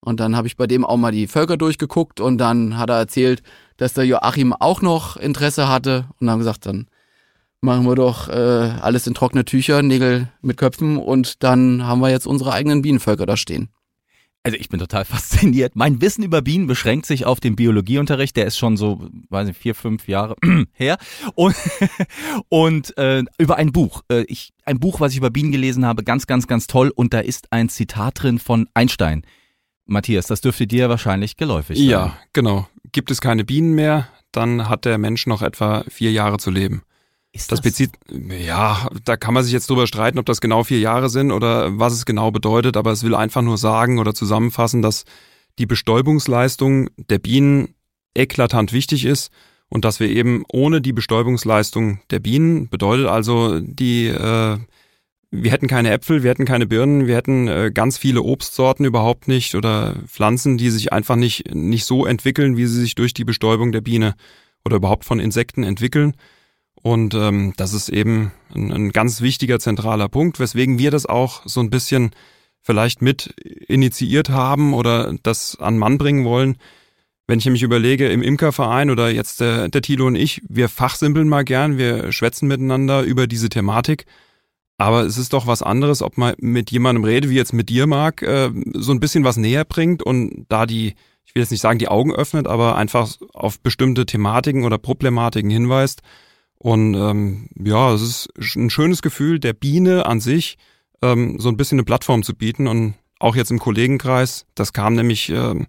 Und 0.00 0.20
dann 0.20 0.36
habe 0.36 0.46
ich 0.46 0.56
bei 0.56 0.66
dem 0.66 0.84
auch 0.84 0.96
mal 0.96 1.12
die 1.12 1.26
Völker 1.26 1.56
durchgeguckt 1.56 2.20
und 2.20 2.38
dann 2.38 2.78
hat 2.78 2.90
er 2.90 2.96
erzählt, 2.96 3.42
dass 3.78 3.94
der 3.94 4.04
Joachim 4.04 4.52
auch 4.52 4.82
noch 4.82 5.16
Interesse 5.16 5.68
hatte 5.68 6.06
und 6.20 6.28
haben 6.28 6.40
gesagt, 6.40 6.66
dann 6.66 6.88
machen 7.60 7.86
wir 7.86 7.94
doch 7.94 8.28
äh, 8.28 8.32
alles 8.32 9.06
in 9.06 9.14
trockene 9.14 9.44
Tücher, 9.44 9.82
Nägel 9.82 10.28
mit 10.42 10.58
Köpfen 10.58 10.98
und 10.98 11.42
dann 11.42 11.84
haben 11.84 12.00
wir 12.00 12.10
jetzt 12.10 12.26
unsere 12.26 12.52
eigenen 12.52 12.82
Bienenvölker 12.82 13.24
da 13.24 13.36
stehen. 13.36 13.70
Also 14.44 14.56
ich 14.56 14.68
bin 14.68 14.78
total 14.78 15.04
fasziniert. 15.04 15.74
Mein 15.74 16.00
Wissen 16.00 16.22
über 16.22 16.42
Bienen 16.42 16.66
beschränkt 16.66 17.06
sich 17.06 17.24
auf 17.24 17.40
den 17.40 17.56
Biologieunterricht, 17.56 18.36
der 18.36 18.46
ist 18.46 18.58
schon 18.58 18.76
so, 18.76 19.08
weiß 19.28 19.48
nicht, 19.48 19.58
vier, 19.58 19.74
fünf 19.74 20.08
Jahre 20.08 20.36
her. 20.72 20.98
Und, 21.34 21.54
und 22.48 22.96
äh, 22.98 23.24
über 23.38 23.56
ein 23.56 23.72
Buch. 23.72 24.02
Äh, 24.10 24.22
ich, 24.22 24.52
ein 24.64 24.80
Buch, 24.80 25.00
was 25.00 25.12
ich 25.12 25.18
über 25.18 25.30
Bienen 25.30 25.52
gelesen 25.52 25.84
habe, 25.84 26.04
ganz, 26.04 26.26
ganz, 26.26 26.46
ganz 26.46 26.66
toll. 26.66 26.90
Und 26.94 27.14
da 27.14 27.20
ist 27.20 27.52
ein 27.52 27.68
Zitat 27.68 28.22
drin 28.22 28.38
von 28.38 28.68
Einstein. 28.74 29.22
Matthias, 29.88 30.26
das 30.26 30.40
dürfte 30.40 30.66
dir 30.66 30.88
wahrscheinlich 30.88 31.36
geläufig 31.36 31.78
sein. 31.78 31.86
Ja, 31.86 32.18
genau. 32.32 32.68
Gibt 32.92 33.10
es 33.10 33.20
keine 33.20 33.44
Bienen 33.44 33.74
mehr, 33.74 34.08
dann 34.32 34.68
hat 34.68 34.84
der 34.84 34.98
Mensch 34.98 35.26
noch 35.26 35.42
etwa 35.42 35.84
vier 35.88 36.12
Jahre 36.12 36.38
zu 36.38 36.50
leben. 36.50 36.82
Ist 37.32 37.52
Das 37.52 37.60
bezieht, 37.60 37.90
ja, 38.10 38.88
da 39.04 39.16
kann 39.16 39.34
man 39.34 39.44
sich 39.44 39.52
jetzt 39.52 39.68
drüber 39.68 39.86
streiten, 39.86 40.18
ob 40.18 40.26
das 40.26 40.40
genau 40.40 40.64
vier 40.64 40.78
Jahre 40.78 41.08
sind 41.08 41.30
oder 41.30 41.78
was 41.78 41.92
es 41.92 42.06
genau 42.06 42.30
bedeutet, 42.30 42.76
aber 42.76 42.92
es 42.92 43.02
will 43.02 43.14
einfach 43.14 43.42
nur 43.42 43.58
sagen 43.58 43.98
oder 43.98 44.14
zusammenfassen, 44.14 44.82
dass 44.82 45.04
die 45.58 45.66
Bestäubungsleistung 45.66 46.88
der 46.96 47.18
Bienen 47.18 47.74
eklatant 48.14 48.72
wichtig 48.72 49.04
ist 49.04 49.30
und 49.68 49.84
dass 49.84 50.00
wir 50.00 50.08
eben 50.08 50.44
ohne 50.50 50.80
die 50.80 50.92
Bestäubungsleistung 50.92 52.00
der 52.10 52.20
Bienen, 52.20 52.68
bedeutet 52.68 53.06
also 53.06 53.60
die, 53.60 54.06
äh, 54.06 54.58
wir 55.30 55.50
hätten 55.52 55.66
keine 55.66 55.90
Äpfel, 55.90 56.22
wir 56.22 56.30
hätten 56.30 56.46
keine 56.46 56.66
Birnen, 56.66 57.06
wir 57.06 57.16
hätten 57.16 57.48
äh, 57.48 57.70
ganz 57.72 57.98
viele 57.98 58.22
Obstsorten 58.22 58.86
überhaupt 58.86 59.28
nicht 59.28 59.54
oder 59.54 59.96
Pflanzen, 60.06 60.56
die 60.56 60.70
sich 60.70 60.92
einfach 60.92 61.16
nicht, 61.16 61.54
nicht 61.54 61.84
so 61.84 62.06
entwickeln, 62.06 62.56
wie 62.56 62.66
sie 62.66 62.80
sich 62.80 62.94
durch 62.94 63.12
die 63.12 63.24
Bestäubung 63.24 63.72
der 63.72 63.82
Biene 63.82 64.14
oder 64.64 64.76
überhaupt 64.76 65.04
von 65.04 65.20
Insekten 65.20 65.64
entwickeln. 65.64 66.14
Und 66.80 67.14
ähm, 67.14 67.52
das 67.56 67.74
ist 67.74 67.88
eben 67.88 68.32
ein, 68.54 68.72
ein 68.72 68.90
ganz 68.92 69.20
wichtiger 69.20 69.58
zentraler 69.58 70.08
Punkt, 70.08 70.40
weswegen 70.40 70.78
wir 70.78 70.90
das 70.90 71.06
auch 71.06 71.42
so 71.44 71.60
ein 71.60 71.70
bisschen 71.70 72.10
vielleicht 72.62 73.02
mit 73.02 73.34
initiiert 73.68 74.30
haben 74.30 74.74
oder 74.74 75.14
das 75.22 75.58
an 75.60 75.78
Mann 75.78 75.98
bringen 75.98 76.24
wollen. 76.24 76.56
Wenn 77.26 77.38
ich 77.38 77.44
nämlich 77.44 77.62
überlege, 77.62 78.08
im 78.08 78.22
Imkerverein 78.22 78.88
oder 78.88 79.10
jetzt 79.10 79.40
der, 79.40 79.68
der 79.68 79.82
Tilo 79.82 80.06
und 80.06 80.16
ich, 80.16 80.40
wir 80.48 80.70
fachsimpeln 80.70 81.28
mal 81.28 81.44
gern, 81.44 81.76
wir 81.76 82.10
schwätzen 82.12 82.48
miteinander 82.48 83.02
über 83.02 83.26
diese 83.26 83.50
Thematik. 83.50 84.06
Aber 84.78 85.02
es 85.02 85.18
ist 85.18 85.32
doch 85.32 85.48
was 85.48 85.62
anderes, 85.62 86.02
ob 86.02 86.16
man 86.16 86.34
mit 86.38 86.70
jemandem 86.70 87.04
redet, 87.04 87.28
wie 87.28 87.34
jetzt 87.34 87.52
mit 87.52 87.68
dir, 87.68 87.88
Marc, 87.88 88.22
äh, 88.22 88.50
so 88.74 88.92
ein 88.92 89.00
bisschen 89.00 89.24
was 89.24 89.36
näher 89.36 89.64
bringt 89.64 90.04
und 90.04 90.46
da 90.48 90.66
die, 90.66 90.94
ich 91.24 91.34
will 91.34 91.42
jetzt 91.42 91.50
nicht 91.50 91.60
sagen, 91.60 91.80
die 91.80 91.88
Augen 91.88 92.14
öffnet, 92.14 92.46
aber 92.46 92.76
einfach 92.76 93.12
auf 93.34 93.60
bestimmte 93.60 94.06
Thematiken 94.06 94.64
oder 94.64 94.78
Problematiken 94.78 95.50
hinweist. 95.50 96.02
Und 96.58 96.94
ähm, 96.94 97.48
ja, 97.62 97.92
es 97.92 98.02
ist 98.02 98.56
ein 98.56 98.70
schönes 98.70 99.02
Gefühl, 99.02 99.40
der 99.40 99.52
Biene 99.52 100.06
an 100.06 100.20
sich 100.20 100.58
ähm, 101.02 101.38
so 101.40 101.48
ein 101.48 101.56
bisschen 101.56 101.78
eine 101.78 101.84
Plattform 101.84 102.22
zu 102.22 102.34
bieten. 102.34 102.68
Und 102.68 102.94
auch 103.18 103.34
jetzt 103.36 103.50
im 103.50 103.58
Kollegenkreis, 103.58 104.46
das 104.54 104.72
kam 104.72 104.94
nämlich, 104.94 105.28
ähm, 105.28 105.66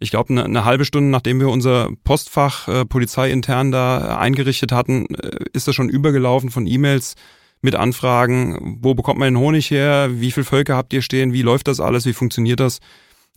ich 0.00 0.10
glaube, 0.10 0.30
eine, 0.30 0.44
eine 0.44 0.64
halbe 0.64 0.84
Stunde, 0.84 1.10
nachdem 1.10 1.38
wir 1.40 1.48
unser 1.48 1.90
Postfach 2.02 2.68
äh, 2.68 2.84
polizeiintern 2.84 3.70
da 3.70 4.18
eingerichtet 4.18 4.72
hatten, 4.72 5.06
äh, 5.14 5.44
ist 5.52 5.68
das 5.68 5.74
schon 5.74 5.88
übergelaufen 5.88 6.50
von 6.50 6.66
E-Mails 6.66 7.14
mit 7.62 7.74
Anfragen, 7.74 8.78
wo 8.82 8.94
bekommt 8.94 9.18
man 9.18 9.34
den 9.34 9.42
Honig 9.42 9.70
her, 9.70 10.08
wie 10.12 10.30
viele 10.30 10.44
Völker 10.44 10.76
habt 10.76 10.92
ihr 10.92 11.02
stehen, 11.02 11.32
wie 11.32 11.42
läuft 11.42 11.68
das 11.68 11.80
alles, 11.80 12.06
wie 12.06 12.12
funktioniert 12.12 12.60
das. 12.60 12.80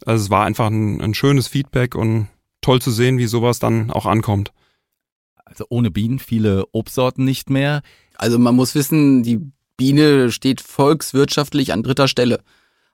Also 0.06 0.24
es 0.24 0.30
war 0.30 0.46
einfach 0.46 0.68
ein, 0.68 1.02
ein 1.02 1.14
schönes 1.14 1.48
Feedback 1.48 1.96
und 1.96 2.28
toll 2.62 2.82
zu 2.82 2.92
sehen, 2.92 3.18
wie 3.18 3.28
sowas 3.28 3.60
dann 3.60 3.92
auch 3.92 4.06
ankommt. 4.06 4.52
Also 5.36 5.66
ohne 5.70 5.92
Bienen 5.92 6.20
viele 6.20 6.66
Obstsorten 6.72 7.26
nicht 7.26 7.50
mehr. 7.50 7.82
Also 8.16 8.40
man 8.40 8.56
muss 8.56 8.76
wissen, 8.76 9.24
die 9.24 9.40
Biene 9.78 10.32
steht 10.32 10.62
volkswirtschaftlich 10.62 11.74
an 11.74 11.84
dritter 11.84 12.08
Stelle. 12.08 12.40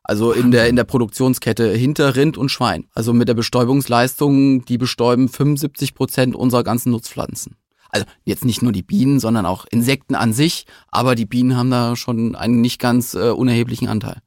Also 0.04 0.32
in 0.32 0.50
der, 0.50 0.68
in 0.68 0.76
der 0.76 0.86
Produktionskette 0.86 1.72
hinter 1.72 2.16
Rind 2.16 2.38
und 2.38 2.50
Schwein. 2.50 2.88
Also 2.96 3.14
mit 3.14 3.28
der 3.28 3.36
Bestäubungsleistung, 3.36 4.66
die 4.66 4.80
bestäuben 4.80 5.30
75 5.30 5.94
Prozent 5.94 6.36
unserer 6.36 6.64
ganzen 6.64 6.92
Nutzpflanzen. 6.92 7.56
Also 7.90 8.06
jetzt 8.24 8.46
nicht 8.46 8.62
nur 8.62 8.72
die 8.72 8.84
Bienen, 8.84 9.20
sondern 9.20 9.46
auch 9.46 9.66
Insekten 9.70 10.16
an 10.16 10.34
sich, 10.34 10.66
aber 10.88 11.16
die 11.16 11.26
Bienen 11.26 11.56
haben 11.56 11.72
da 11.72 11.96
schon 11.96 12.36
einen 12.36 12.62
nicht 12.62 12.80
ganz 12.80 13.14
äh, 13.14 13.30
unerheblichen 13.30 13.88
Anteil. 13.88 14.22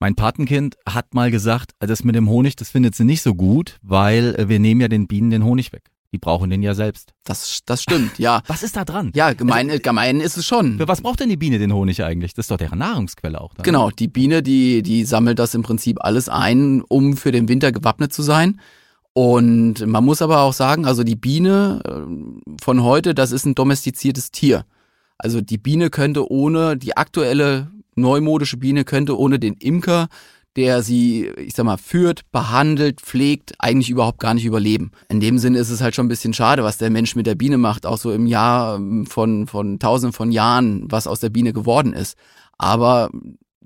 Mein 0.00 0.14
Patenkind 0.14 0.76
hat 0.88 1.12
mal 1.12 1.30
gesagt, 1.30 1.72
das 1.80 2.04
mit 2.04 2.14
dem 2.14 2.28
Honig, 2.28 2.54
das 2.54 2.70
findet 2.70 2.94
sie 2.94 3.04
nicht 3.04 3.22
so 3.22 3.34
gut, 3.34 3.78
weil 3.82 4.36
äh, 4.36 4.48
wir 4.48 4.60
nehmen 4.60 4.80
ja 4.80 4.88
den 4.88 5.08
Bienen 5.08 5.30
den 5.30 5.44
Honig 5.44 5.72
weg. 5.72 5.90
Die 6.12 6.18
brauchen 6.18 6.48
den 6.48 6.62
ja 6.62 6.74
selbst. 6.74 7.12
Das, 7.24 7.60
das 7.66 7.82
stimmt, 7.82 8.18
ja. 8.18 8.42
Was 8.46 8.62
ist 8.62 8.76
da 8.76 8.84
dran? 8.84 9.10
Ja, 9.14 9.34
gemein, 9.34 9.68
gemein 9.82 10.20
ist 10.20 10.38
es 10.38 10.46
schon. 10.46 10.78
Für 10.78 10.88
was 10.88 11.02
braucht 11.02 11.20
denn 11.20 11.28
die 11.28 11.36
Biene 11.36 11.58
den 11.58 11.72
Honig 11.74 12.02
eigentlich? 12.02 12.32
Das 12.32 12.44
ist 12.44 12.50
doch 12.50 12.56
deren 12.56 12.78
Nahrungsquelle 12.78 13.38
auch. 13.38 13.52
Dann. 13.52 13.64
Genau, 13.64 13.90
die 13.90 14.08
Biene, 14.08 14.42
die, 14.42 14.82
die 14.82 15.04
sammelt 15.04 15.38
das 15.38 15.54
im 15.54 15.62
Prinzip 15.62 15.98
alles 16.00 16.30
ein, 16.30 16.82
um 16.82 17.16
für 17.16 17.30
den 17.30 17.48
Winter 17.48 17.72
gewappnet 17.72 18.12
zu 18.12 18.22
sein. 18.22 18.58
Und 19.18 19.84
man 19.84 20.04
muss 20.04 20.22
aber 20.22 20.42
auch 20.42 20.52
sagen, 20.52 20.86
also 20.86 21.02
die 21.02 21.16
Biene 21.16 21.80
äh, 21.84 22.62
von 22.62 22.84
heute, 22.84 23.16
das 23.16 23.32
ist 23.32 23.46
ein 23.46 23.56
domestiziertes 23.56 24.30
Tier. 24.30 24.64
Also 25.18 25.40
die 25.40 25.58
Biene 25.58 25.90
könnte 25.90 26.30
ohne, 26.30 26.76
die 26.76 26.96
aktuelle 26.96 27.66
neumodische 27.96 28.58
Biene 28.58 28.84
könnte 28.84 29.18
ohne 29.18 29.40
den 29.40 29.54
Imker, 29.54 30.06
der 30.54 30.84
sie, 30.84 31.32
ich 31.36 31.54
sag 31.56 31.66
mal, 31.66 31.78
führt, 31.78 32.30
behandelt, 32.30 33.00
pflegt, 33.00 33.54
eigentlich 33.58 33.90
überhaupt 33.90 34.20
gar 34.20 34.34
nicht 34.34 34.44
überleben. 34.44 34.92
In 35.08 35.18
dem 35.18 35.40
Sinne 35.40 35.58
ist 35.58 35.70
es 35.70 35.80
halt 35.80 35.96
schon 35.96 36.06
ein 36.06 36.10
bisschen 36.10 36.32
schade, 36.32 36.62
was 36.62 36.78
der 36.78 36.90
Mensch 36.90 37.16
mit 37.16 37.26
der 37.26 37.34
Biene 37.34 37.58
macht, 37.58 37.86
auch 37.86 37.98
so 37.98 38.12
im 38.12 38.28
Jahr 38.28 38.76
ähm, 38.76 39.04
von, 39.04 39.48
von 39.48 39.80
tausenden 39.80 40.12
von 40.12 40.30
Jahren, 40.30 40.84
was 40.92 41.08
aus 41.08 41.18
der 41.18 41.30
Biene 41.30 41.52
geworden 41.52 41.92
ist. 41.92 42.16
Aber 42.56 43.10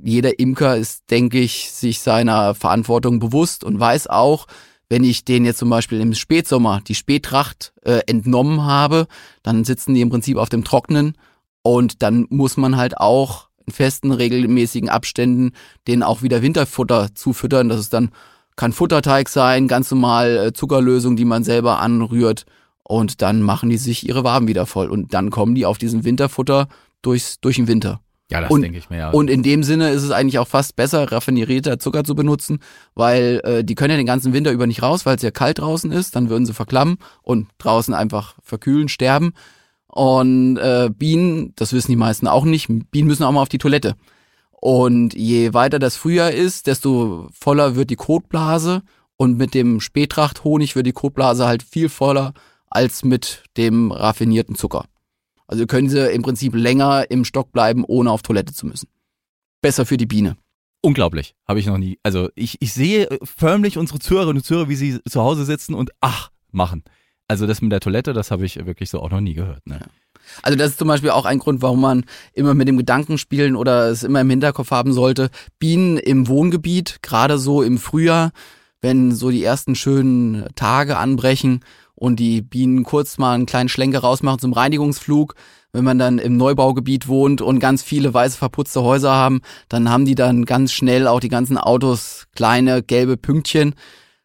jeder 0.02 0.38
Imker 0.38 0.78
ist, 0.78 1.10
denke 1.10 1.40
ich, 1.40 1.70
sich 1.72 2.00
seiner 2.00 2.54
Verantwortung 2.54 3.18
bewusst 3.18 3.64
und 3.64 3.78
weiß 3.78 4.06
auch, 4.06 4.46
wenn 4.92 5.04
ich 5.04 5.24
den 5.24 5.46
jetzt 5.46 5.56
zum 5.56 5.70
Beispiel 5.70 6.02
im 6.02 6.12
Spätsommer 6.12 6.82
die 6.86 6.94
Spätracht 6.94 7.72
äh, 7.80 8.00
entnommen 8.06 8.62
habe, 8.62 9.06
dann 9.42 9.64
sitzen 9.64 9.94
die 9.94 10.02
im 10.02 10.10
Prinzip 10.10 10.36
auf 10.36 10.50
dem 10.50 10.64
Trocknen 10.64 11.16
und 11.62 12.02
dann 12.02 12.26
muss 12.28 12.58
man 12.58 12.76
halt 12.76 12.98
auch 12.98 13.48
in 13.64 13.72
festen, 13.72 14.12
regelmäßigen 14.12 14.90
Abständen 14.90 15.52
denen 15.88 16.02
auch 16.02 16.20
wieder 16.20 16.42
Winterfutter 16.42 17.14
zufüttern. 17.14 17.70
Das 17.70 17.80
ist 17.80 17.94
dann, 17.94 18.10
kann 18.54 18.74
Futterteig 18.74 19.30
sein, 19.30 19.66
ganz 19.66 19.90
normal 19.90 20.36
äh, 20.36 20.52
Zuckerlösung, 20.52 21.16
die 21.16 21.24
man 21.24 21.42
selber 21.42 21.80
anrührt 21.80 22.44
und 22.82 23.22
dann 23.22 23.40
machen 23.40 23.70
die 23.70 23.78
sich 23.78 24.06
ihre 24.06 24.24
Waben 24.24 24.46
wieder 24.46 24.66
voll 24.66 24.90
und 24.90 25.14
dann 25.14 25.30
kommen 25.30 25.54
die 25.54 25.64
auf 25.64 25.78
diesen 25.78 26.04
Winterfutter 26.04 26.68
durchs, 27.00 27.40
durch 27.40 27.56
den 27.56 27.66
Winter. 27.66 28.02
Ja, 28.32 28.40
das 28.40 28.50
Und- 28.50 28.62
denke 28.62 28.78
ich 28.78 28.90
mir 28.90 28.98
ja. 28.98 29.10
Und 29.10 29.30
in 29.30 29.42
dem 29.42 29.62
Sinne 29.62 29.90
ist 29.90 30.02
es 30.02 30.10
eigentlich 30.10 30.38
auch 30.38 30.48
fast 30.48 30.76
besser, 30.76 31.10
raffinierter 31.10 31.78
Zucker 31.78 32.04
zu 32.04 32.14
benutzen, 32.14 32.58
weil 32.94 33.40
äh, 33.44 33.64
die 33.64 33.74
können 33.74 33.90
ja 33.90 33.96
den 33.96 34.06
ganzen 34.06 34.32
Winter 34.32 34.50
über 34.52 34.66
nicht 34.66 34.82
raus, 34.82 35.06
weil 35.06 35.16
es 35.16 35.22
ja 35.22 35.30
kalt 35.30 35.58
draußen 35.58 35.92
ist, 35.92 36.16
dann 36.16 36.28
würden 36.30 36.46
sie 36.46 36.54
verklammen 36.54 36.98
und 37.22 37.48
draußen 37.58 37.94
einfach 37.94 38.34
verkühlen, 38.42 38.88
sterben. 38.88 39.32
Und 39.86 40.56
äh, 40.56 40.90
Bienen, 40.90 41.52
das 41.56 41.72
wissen 41.72 41.90
die 41.92 41.96
meisten 41.96 42.26
auch 42.26 42.44
nicht, 42.44 42.68
Bienen 42.90 43.08
müssen 43.08 43.24
auch 43.24 43.32
mal 43.32 43.42
auf 43.42 43.48
die 43.50 43.58
Toilette. 43.58 43.94
Und 44.52 45.14
je 45.14 45.52
weiter 45.54 45.78
das 45.78 45.96
Frühjahr 45.96 46.30
ist, 46.30 46.66
desto 46.66 47.28
voller 47.32 47.74
wird 47.76 47.90
die 47.90 47.96
Kotblase 47.96 48.82
und 49.16 49.36
mit 49.36 49.54
dem 49.54 49.80
Spätrachthonig 49.80 50.76
wird 50.76 50.86
die 50.86 50.92
Kotblase 50.92 51.46
halt 51.46 51.62
viel 51.62 51.88
voller 51.88 52.32
als 52.70 53.04
mit 53.04 53.42
dem 53.56 53.92
raffinierten 53.92 54.54
Zucker. 54.54 54.86
Also 55.52 55.66
können 55.66 55.90
sie 55.90 56.10
im 56.10 56.22
Prinzip 56.22 56.54
länger 56.54 57.10
im 57.10 57.26
Stock 57.26 57.52
bleiben, 57.52 57.84
ohne 57.86 58.10
auf 58.10 58.22
Toilette 58.22 58.54
zu 58.54 58.66
müssen. 58.66 58.88
Besser 59.60 59.84
für 59.84 59.98
die 59.98 60.06
Biene. 60.06 60.38
Unglaublich, 60.80 61.34
habe 61.46 61.60
ich 61.60 61.66
noch 61.66 61.76
nie. 61.76 61.98
Also 62.02 62.30
ich, 62.34 62.56
ich 62.60 62.72
sehe 62.72 63.10
äh, 63.10 63.18
förmlich 63.22 63.76
unsere 63.76 63.98
Zuhörerinnen 63.98 64.38
und 64.38 64.44
Zuhörer, 64.46 64.70
wie 64.70 64.76
sie 64.76 64.98
zu 65.06 65.20
Hause 65.20 65.44
sitzen 65.44 65.74
und 65.74 65.90
ach 66.00 66.30
machen. 66.52 66.84
Also 67.28 67.46
das 67.46 67.60
mit 67.60 67.70
der 67.70 67.80
Toilette, 67.80 68.14
das 68.14 68.30
habe 68.30 68.46
ich 68.46 68.64
wirklich 68.64 68.88
so 68.88 69.00
auch 69.00 69.10
noch 69.10 69.20
nie 69.20 69.34
gehört. 69.34 69.66
Ne? 69.66 69.80
Also 70.40 70.56
das 70.56 70.70
ist 70.70 70.78
zum 70.78 70.88
Beispiel 70.88 71.10
auch 71.10 71.26
ein 71.26 71.38
Grund, 71.38 71.60
warum 71.60 71.82
man 71.82 72.04
immer 72.32 72.54
mit 72.54 72.66
dem 72.66 72.78
Gedanken 72.78 73.18
spielen 73.18 73.54
oder 73.54 73.90
es 73.90 74.04
immer 74.04 74.22
im 74.22 74.30
Hinterkopf 74.30 74.70
haben 74.70 74.94
sollte. 74.94 75.28
Bienen 75.58 75.98
im 75.98 76.28
Wohngebiet, 76.28 77.00
gerade 77.02 77.36
so 77.36 77.62
im 77.62 77.76
Frühjahr, 77.76 78.32
wenn 78.80 79.12
so 79.12 79.30
die 79.30 79.44
ersten 79.44 79.74
schönen 79.74 80.46
Tage 80.54 80.96
anbrechen 80.96 81.60
und 82.02 82.16
die 82.16 82.42
Bienen 82.42 82.82
kurz 82.82 83.16
mal 83.16 83.32
einen 83.32 83.46
kleinen 83.46 83.68
Schlenker 83.68 84.00
rausmachen 84.00 84.40
zum 84.40 84.52
Reinigungsflug. 84.52 85.36
Wenn 85.72 85.84
man 85.84 86.00
dann 86.00 86.18
im 86.18 86.36
Neubaugebiet 86.36 87.06
wohnt 87.06 87.40
und 87.40 87.60
ganz 87.60 87.84
viele 87.84 88.12
weiße 88.12 88.36
verputzte 88.36 88.82
Häuser 88.82 89.12
haben, 89.12 89.40
dann 89.68 89.88
haben 89.88 90.04
die 90.04 90.16
dann 90.16 90.44
ganz 90.44 90.72
schnell 90.72 91.06
auch 91.06 91.20
die 91.20 91.28
ganzen 91.28 91.56
Autos 91.56 92.24
kleine 92.34 92.82
gelbe 92.82 93.16
Pünktchen. 93.16 93.76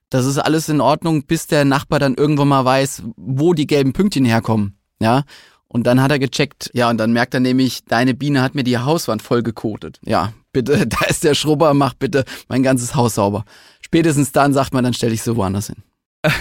Das 0.09 0.25
ist 0.25 0.39
alles 0.39 0.69
in 0.69 0.81
Ordnung, 0.81 1.27
bis 1.27 1.45
der 1.45 1.65
Nachbar 1.65 1.99
dann 1.99 2.15
irgendwann 2.15 2.47
mal 2.47 2.65
weiß, 2.65 3.03
wo 3.15 3.53
die 3.53 3.67
gelben 3.67 3.93
Pünktchen 3.93 4.25
herkommen. 4.25 4.79
Ja, 4.99 5.21
und 5.67 5.85
dann 5.85 6.01
hat 6.01 6.09
er 6.09 6.17
gecheckt, 6.17 6.71
ja, 6.73 6.89
und 6.89 6.97
dann 6.97 7.13
merkt 7.13 7.35
er 7.35 7.41
nämlich, 7.41 7.85
deine 7.85 8.15
Biene 8.15 8.41
hat 8.41 8.55
mir 8.55 8.63
die 8.63 8.79
Hauswand 8.79 9.21
vollgekotet. 9.21 9.99
Ja, 10.03 10.33
bitte, 10.51 10.87
da 10.87 11.05
ist 11.05 11.23
der 11.23 11.35
Schrubber, 11.35 11.75
mach 11.75 11.93
bitte 11.93 12.25
mein 12.47 12.63
ganzes 12.63 12.95
Haus 12.95 13.13
sauber. 13.13 13.45
Spätestens 13.81 14.31
dann 14.31 14.51
sagt 14.51 14.73
man, 14.73 14.83
dann 14.83 14.95
stelle 14.95 15.13
ich 15.13 15.21
so 15.21 15.35
woanders 15.35 15.67
hin. 15.67 15.83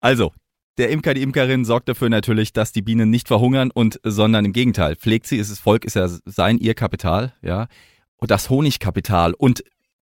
Also, 0.00 0.32
der 0.78 0.90
Imker, 0.90 1.14
die 1.14 1.22
Imkerin 1.22 1.64
sorgt 1.64 1.88
dafür 1.88 2.08
natürlich, 2.08 2.52
dass 2.52 2.72
die 2.72 2.82
Bienen 2.82 3.10
nicht 3.10 3.28
verhungern 3.28 3.70
und, 3.70 4.00
sondern 4.02 4.44
im 4.44 4.52
Gegenteil, 4.52 4.96
pflegt 4.96 5.26
sie, 5.26 5.36
ist 5.36 5.50
das 5.50 5.58
Volk, 5.58 5.84
ist 5.84 5.94
ja 5.94 6.08
sein, 6.24 6.58
ihr 6.58 6.74
Kapital, 6.74 7.34
ja. 7.42 7.68
Und 8.16 8.30
das 8.30 8.50
Honigkapital. 8.50 9.34
Und 9.34 9.62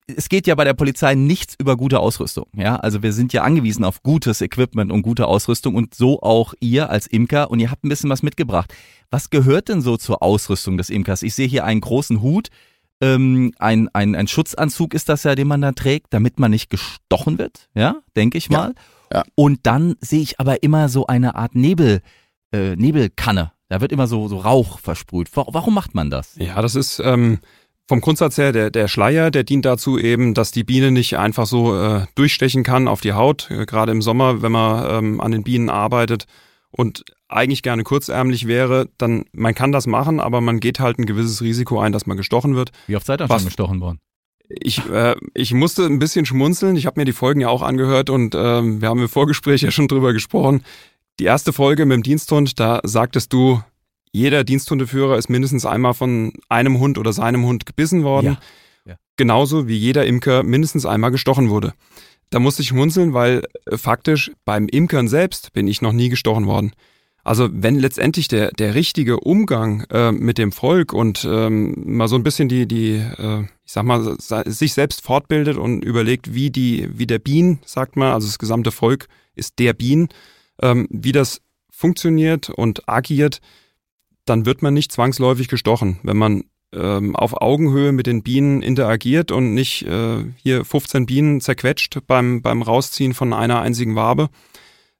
es 0.07 0.29
geht 0.29 0.47
ja 0.47 0.55
bei 0.55 0.65
der 0.65 0.75
Polizei 0.75 1.15
nichts 1.15 1.55
über 1.59 1.77
gute 1.77 2.01
Ausrüstung. 2.01 2.47
Ja, 2.55 2.77
also 2.77 3.03
wir 3.03 3.13
sind 3.13 3.33
ja 3.33 3.43
angewiesen 3.43 3.85
auf 3.85 4.03
gutes 4.03 4.41
Equipment 4.41 4.91
und 4.91 5.03
gute 5.03 5.27
Ausrüstung 5.27 5.75
und 5.75 5.95
so 5.95 6.21
auch 6.21 6.55
ihr 6.61 6.91
als 6.91 7.07
Imker 7.07 7.51
und 7.51 7.61
ihr 7.61 7.71
habt 7.71 7.85
ein 7.85 7.89
bisschen 7.89 8.11
was 8.11 8.23
mitgebracht. 8.23 8.75
Was 9.11 9.31
gehört 9.31 9.69
denn 9.69 9.81
so 9.83 9.97
zur 9.97 10.23
Ausrüstung 10.23 10.77
des 10.79 10.91
Imkers? 10.91 11.23
Ich 11.23 11.35
sehe 11.35 11.47
hier 11.47 11.65
einen 11.65 11.81
großen 11.81 12.23
Hut, 12.23 12.49
ähm, 13.01 13.53
ein, 13.59 13.89
ein, 13.93 14.15
ein 14.15 14.29
Schutzanzug 14.29 14.95
ist 14.95 15.09
das 15.09 15.25
ja, 15.25 15.35
den 15.35 15.49
man 15.49 15.63
da 15.63 15.73
trägt, 15.73 16.09
damit 16.11 16.39
man 16.39 16.51
nicht 16.51 16.71
gestochen 16.71 17.39
wird, 17.39 17.69
ja, 17.75 17.97
denke 18.15 18.37
ich 18.37 18.51
mal. 18.51 18.69
Ja, 18.69 18.83
ja. 19.13 19.25
Und 19.35 19.61
dann 19.65 19.97
sehe 20.01 20.23
ich 20.23 20.41
aber 20.41 20.63
immer 20.63 20.89
so 20.89 21.07
eine 21.07 21.35
Art 21.35 21.55
Nebel, 21.55 22.01
äh, 22.53 22.77
Nebelkanne. 22.77 23.53
Da 23.69 23.81
wird 23.81 23.93
immer 23.93 24.07
so, 24.07 24.29
so 24.29 24.39
Rauch 24.39 24.79
versprüht. 24.81 25.29
Warum 25.35 25.75
macht 25.75 25.95
man 25.95 26.11
das? 26.11 26.35
Ja, 26.37 26.61
das 26.61 26.75
ist 26.75 27.01
ähm, 27.05 27.39
vom 27.87 28.01
Grundsatz 28.01 28.39
her, 28.39 28.53
der, 28.53 28.71
der 28.71 28.89
Schleier, 28.89 29.31
der 29.31 29.45
dient 29.45 29.65
dazu 29.65 29.99
eben, 29.99 30.35
dass 30.35 30.51
die 30.51 30.65
Biene 30.65 30.91
nicht 30.91 31.19
einfach 31.19 31.47
so 31.47 31.77
äh, 31.77 32.07
durchstechen 32.15 32.63
kann 32.63 32.89
auf 32.89 33.01
die 33.01 33.13
Haut, 33.13 33.51
äh, 33.51 33.67
gerade 33.67 33.93
im 33.93 34.03
Sommer, 34.03 34.43
wenn 34.43 34.53
man 34.53 35.05
ähm, 35.05 35.21
an 35.21 35.33
den 35.33 35.43
Bienen 35.45 35.71
arbeitet 35.71 36.27
und 36.71 37.05
eigentlich 37.29 37.63
gerne 37.63 37.83
kurzärmlich 37.85 38.47
wäre, 38.47 38.89
dann 38.99 39.25
man 39.33 39.55
kann 39.55 39.73
das 39.73 39.87
machen, 39.87 40.21
aber 40.21 40.41
man 40.41 40.61
geht 40.61 40.81
halt 40.81 40.99
ein 40.99 41.07
gewisses 41.07 41.43
Risiko 41.43 41.81
ein, 41.81 41.93
dass 41.93 42.07
man 42.07 42.17
gestochen 42.17 42.55
wird. 42.55 42.71
Wie 42.87 42.97
oft 42.97 43.07
seid 43.07 43.21
ihr 43.21 43.29
schon 43.29 43.45
gestochen 43.45 43.81
worden? 43.81 44.01
Ich, 44.59 44.85
äh, 44.91 45.15
ich 45.35 45.55
musste 45.55 45.87
ein 45.87 45.99
bisschen 45.99 46.27
schmunzeln. 46.27 46.77
Ich 46.77 46.87
habe 46.87 47.01
mir 47.01 47.05
die 47.05 47.13
Folgen 47.13 47.41
ja 47.41 47.49
auch 47.49 47.63
angehört 47.63 48.11
und 48.11 48.35
ähm, 48.35 48.81
wir 48.81 48.89
haben 48.89 49.01
im 49.01 49.09
Vorgespräch 49.09 49.63
ja 49.63 49.71
schon 49.71 49.89
drüber 49.89 50.13
gesprochen. 50.13 50.65
Die 51.21 51.25
erste 51.25 51.53
Folge 51.53 51.87
mit 51.87 51.97
dem 51.97 52.03
Diensthund, 52.03 52.59
da 52.59 52.81
sagtest 52.83 53.33
du, 53.33 53.63
jeder 54.13 54.43
Diensthundeführer 54.43 55.17
ist 55.17 55.29
mindestens 55.29 55.67
einmal 55.67 55.95
von 55.95 56.33
einem 56.49 56.79
Hund 56.79 56.99
oder 56.99 57.13
seinem 57.13 57.45
Hund 57.45 57.67
gebissen 57.67 58.03
worden. 58.03 58.39
Ja. 58.85 58.93
Ja. 58.93 58.97
Genauso 59.17 59.69
wie 59.69 59.77
jeder 59.77 60.07
Imker 60.07 60.43
mindestens 60.43 60.87
einmal 60.87 61.11
gestochen 61.11 61.49
wurde. 61.49 61.75
Da 62.31 62.39
musste 62.39 62.63
ich 62.63 62.69
schmunzeln, 62.69 63.13
weil 63.13 63.43
äh, 63.67 63.77
faktisch 63.77 64.33
beim 64.45 64.67
Imkern 64.69 65.09
selbst 65.09 65.53
bin 65.53 65.69
ich 65.69 65.83
noch 65.83 65.93
nie 65.93 66.09
gestochen 66.09 66.47
worden. 66.47 66.73
Also 67.23 67.49
wenn 67.53 67.77
letztendlich 67.77 68.29
der, 68.29 68.51
der 68.53 68.75
richtige 68.75 69.21
Umgang 69.21 69.85
äh, 69.91 70.13
mit 70.13 70.39
dem 70.39 70.53
Volk 70.53 70.93
und 70.93 71.27
ähm, 71.29 71.75
mal 71.77 72.09
so 72.09 72.17
ein 72.17 72.23
bisschen 72.23 72.49
die, 72.49 72.67
die 72.67 72.95
äh, 72.95 73.45
ich 73.71 73.75
sag 73.75 73.85
mal, 73.85 74.17
sich 74.19 74.75
selbst 74.75 75.01
fortbildet 75.01 75.57
und 75.57 75.85
überlegt, 75.85 76.35
wie 76.35 76.51
die, 76.51 76.89
wie 76.93 77.07
der 77.07 77.21
Bien, 77.21 77.61
sagt 77.65 77.95
man, 77.95 78.13
also 78.13 78.27
das 78.27 78.41
gesamte 78.41 78.73
Volk 78.73 79.07
ist 79.37 79.61
der 79.61 79.75
Bien, 79.75 80.09
ähm, 80.61 80.89
wie 80.91 81.13
das 81.13 81.41
funktioniert 81.71 82.51
und 82.51 82.89
agiert, 82.89 83.41
dann 84.25 84.45
wird 84.45 84.61
man 84.63 84.75
nicht 84.75 84.91
zwangsläufig 84.91 85.47
gestochen, 85.47 86.01
wenn 86.03 86.17
man 86.17 86.45
ähm, 86.73 87.15
auf 87.15 87.41
Augenhöhe 87.41 87.93
mit 87.93 88.09
den 88.09 88.25
Bienen 88.25 88.61
interagiert 88.61 89.31
und 89.31 89.55
nicht 89.55 89.87
äh, 89.87 90.25
hier 90.37 90.65
15 90.65 91.07
Bienen 91.07 91.41
zerquetscht 91.41 91.99
beim, 92.09 92.43
beim 92.43 92.63
Rausziehen 92.63 93.15
von 93.15 93.33
einer 93.33 93.61
einzigen 93.61 93.95
Wabe, 93.95 94.31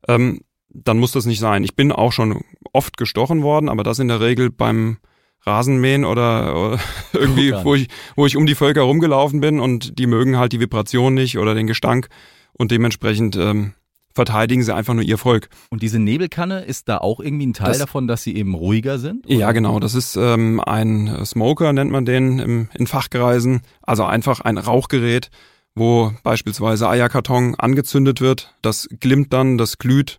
ähm, 0.07 0.43
dann 0.73 0.99
muss 0.99 1.13
das 1.13 1.27
nicht 1.27 1.41
sein. 1.41 1.65
Ich 1.65 1.75
bin 1.75 1.93
auch 1.93 2.13
schon 2.13 2.43
oft 2.73 2.97
gestochen 2.97 3.43
worden, 3.43 3.69
aber 3.69 3.83
das 3.83 3.99
in 3.99 4.09
der 4.09 4.21
Regel 4.21 4.51
beim 4.51 4.99
Rasenmähen 5.43 6.05
oder, 6.05 6.55
oder 6.55 6.79
irgendwie, 7.13 7.53
wo 7.65 7.75
ich, 7.75 7.89
wo 8.17 8.27
ich 8.27 8.37
um 8.37 8.47
die 8.47 8.55
Völker 8.55 8.83
rumgelaufen 8.83 9.41
bin 9.41 9.61
und 9.61 9.99
die 9.99 10.07
mögen 10.07 10.39
halt 10.39 10.53
die 10.53 10.61
Vibration 10.61 11.15
nicht 11.15 11.39
oder 11.39 11.55
den 11.55 11.67
Gestank 11.67 12.09
und 12.53 12.71
dementsprechend 12.71 13.37
ähm, 13.37 13.73
verteidigen 14.13 14.63
sie 14.63 14.75
einfach 14.75 14.95
nur 14.95 15.05
ihr 15.05 15.19
Volk. 15.19 15.49
Und 15.71 15.83
diese 15.83 15.99
Nebelkanne, 15.99 16.61
ist 16.65 16.89
da 16.89 16.99
auch 16.99 17.21
irgendwie 17.21 17.47
ein 17.47 17.53
Teil 17.55 17.69
das, 17.69 17.79
davon, 17.79 18.07
dass 18.07 18.23
sie 18.23 18.37
eben 18.37 18.55
ruhiger 18.55 18.99
sind? 18.99 19.27
Oder? 19.27 19.35
Ja, 19.35 19.53
genau. 19.53 19.81
Das 19.81 19.95
ist 19.95 20.17
ähm, 20.17 20.61
ein 20.61 21.25
Smoker, 21.25 21.73
nennt 21.73 21.91
man 21.91 22.05
den 22.05 22.39
im, 22.39 22.69
in 22.75 22.87
Fachkreisen. 22.87 23.63
Also 23.83 24.05
einfach 24.05 24.41
ein 24.41 24.59
Rauchgerät, 24.59 25.31
wo 25.75 26.13
beispielsweise 26.23 26.89
Eierkarton 26.89 27.55
angezündet 27.55 28.21
wird. 28.21 28.55
Das 28.63 28.89
glimmt 28.99 29.33
dann, 29.33 29.59
das 29.59 29.79
glüht 29.79 30.19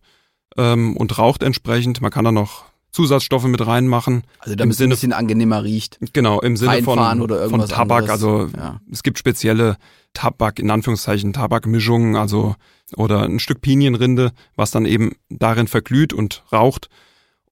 ähm, 0.58 0.98
und 0.98 1.17
raucht 1.17 1.43
entsprechend. 1.43 2.01
Man 2.01 2.12
kann 2.12 2.25
da 2.25 2.31
noch 2.31 2.65
Zusatzstoffe 2.91 3.46
mit 3.46 3.65
reinmachen. 3.65 4.24
Also 4.39 4.55
damit 4.55 4.75
es 4.75 4.81
ein 4.81 4.89
bisschen 4.89 5.13
angenehmer 5.13 5.63
riecht. 5.63 5.98
Genau, 6.13 6.41
im 6.41 6.58
Sinne 6.58 6.83
von, 6.83 6.98
von 6.98 7.68
Tabak. 7.68 8.09
Anderes. 8.09 8.09
Also 8.09 8.50
ja. 8.55 8.81
es 8.92 9.03
gibt 9.03 9.18
spezielle 9.18 9.77
Tabak, 10.14 10.59
in 10.59 10.70
Anführungszeichen 10.70 11.31
Tabakmischungen, 11.33 12.16
also 12.16 12.55
oder 12.98 13.24
ein 13.24 13.40
Stück 13.40 13.61
Pinienrinde, 13.61 14.33
was 14.55 14.72
dann 14.72 14.85
eben 14.85 15.14
darin 15.29 15.68
verglüht 15.68 16.11
und 16.11 16.44
raucht. 16.51 16.90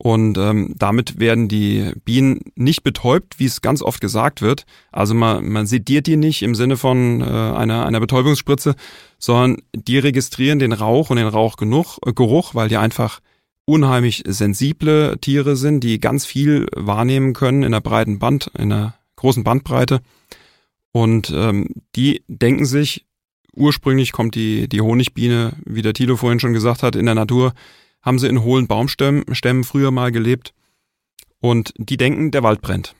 Und 0.02 0.38
ähm, 0.38 0.76
damit 0.78 1.20
werden 1.20 1.50
die 1.50 1.92
Bienen 2.06 2.40
nicht 2.56 2.84
betäubt, 2.84 3.38
wie 3.38 3.46
es 3.46 3.60
ganz 3.60 3.82
oft 3.82 4.00
gesagt 4.00 4.42
wird. 4.42 4.66
Also 4.94 5.14
man, 5.14 5.46
man 5.50 5.68
sediert 5.68 6.08
die 6.08 6.16
nicht 6.16 6.42
im 6.42 6.56
Sinne 6.56 6.78
von 6.78 7.20
äh, 7.20 7.26
einer, 7.26 7.86
einer 7.86 8.00
Betäubungsspritze, 8.00 8.76
sondern 9.18 9.58
die 9.76 10.00
registrieren 10.00 10.60
den 10.60 10.72
Rauch 10.72 11.10
und 11.10 11.18
den 11.18 11.28
Rauchgeruch, 11.28 12.52
äh, 12.52 12.56
weil 12.56 12.70
die 12.70 12.78
einfach 12.78 13.20
unheimlich 13.66 14.24
sensible 14.26 15.18
Tiere 15.20 15.58
sind, 15.58 15.84
die 15.84 16.00
ganz 16.00 16.26
viel 16.26 16.68
wahrnehmen 16.74 17.34
können 17.34 17.64
in 17.64 17.74
der 17.74 17.82
breiten 17.82 18.20
Band, 18.20 18.50
in 18.58 18.70
der 18.70 18.96
großen 19.18 19.44
Bandbreite. 19.44 20.00
Und 20.94 21.30
ähm, 21.36 21.68
die 21.98 22.24
denken 22.30 22.64
sich, 22.64 23.06
ursprünglich 23.54 24.14
kommt 24.14 24.36
die, 24.36 24.70
die 24.70 24.80
Honigbiene, 24.80 25.58
wie 25.66 25.82
der 25.82 25.94
Tilo 25.94 26.16
vorhin 26.16 26.40
schon 26.40 26.54
gesagt 26.54 26.84
hat, 26.84 26.96
in 26.96 27.06
der 27.06 27.16
Natur, 27.16 27.54
haben 28.02 28.20
sie 28.20 28.28
in 28.28 28.44
hohlen 28.44 28.68
Baumstämmen 28.68 29.24
Stämmen 29.34 29.64
früher 29.64 29.92
mal 29.92 30.12
gelebt. 30.12 30.54
Und 31.42 31.74
die 31.78 31.98
denken, 31.98 32.32
der 32.32 32.44
Wald 32.44 32.62
brennt. 32.62 32.96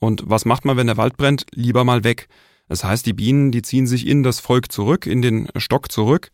Und 0.00 0.22
was 0.26 0.44
macht 0.44 0.64
man, 0.64 0.76
wenn 0.76 0.86
der 0.86 0.96
Wald 0.96 1.16
brennt? 1.16 1.46
Lieber 1.52 1.84
mal 1.84 2.04
weg. 2.04 2.28
Das 2.68 2.84
heißt, 2.84 3.04
die 3.06 3.12
Bienen, 3.12 3.52
die 3.52 3.62
ziehen 3.62 3.86
sich 3.86 4.06
in 4.06 4.22
das 4.22 4.40
Volk 4.40 4.72
zurück, 4.72 5.06
in 5.06 5.22
den 5.22 5.48
Stock 5.56 5.92
zurück, 5.92 6.30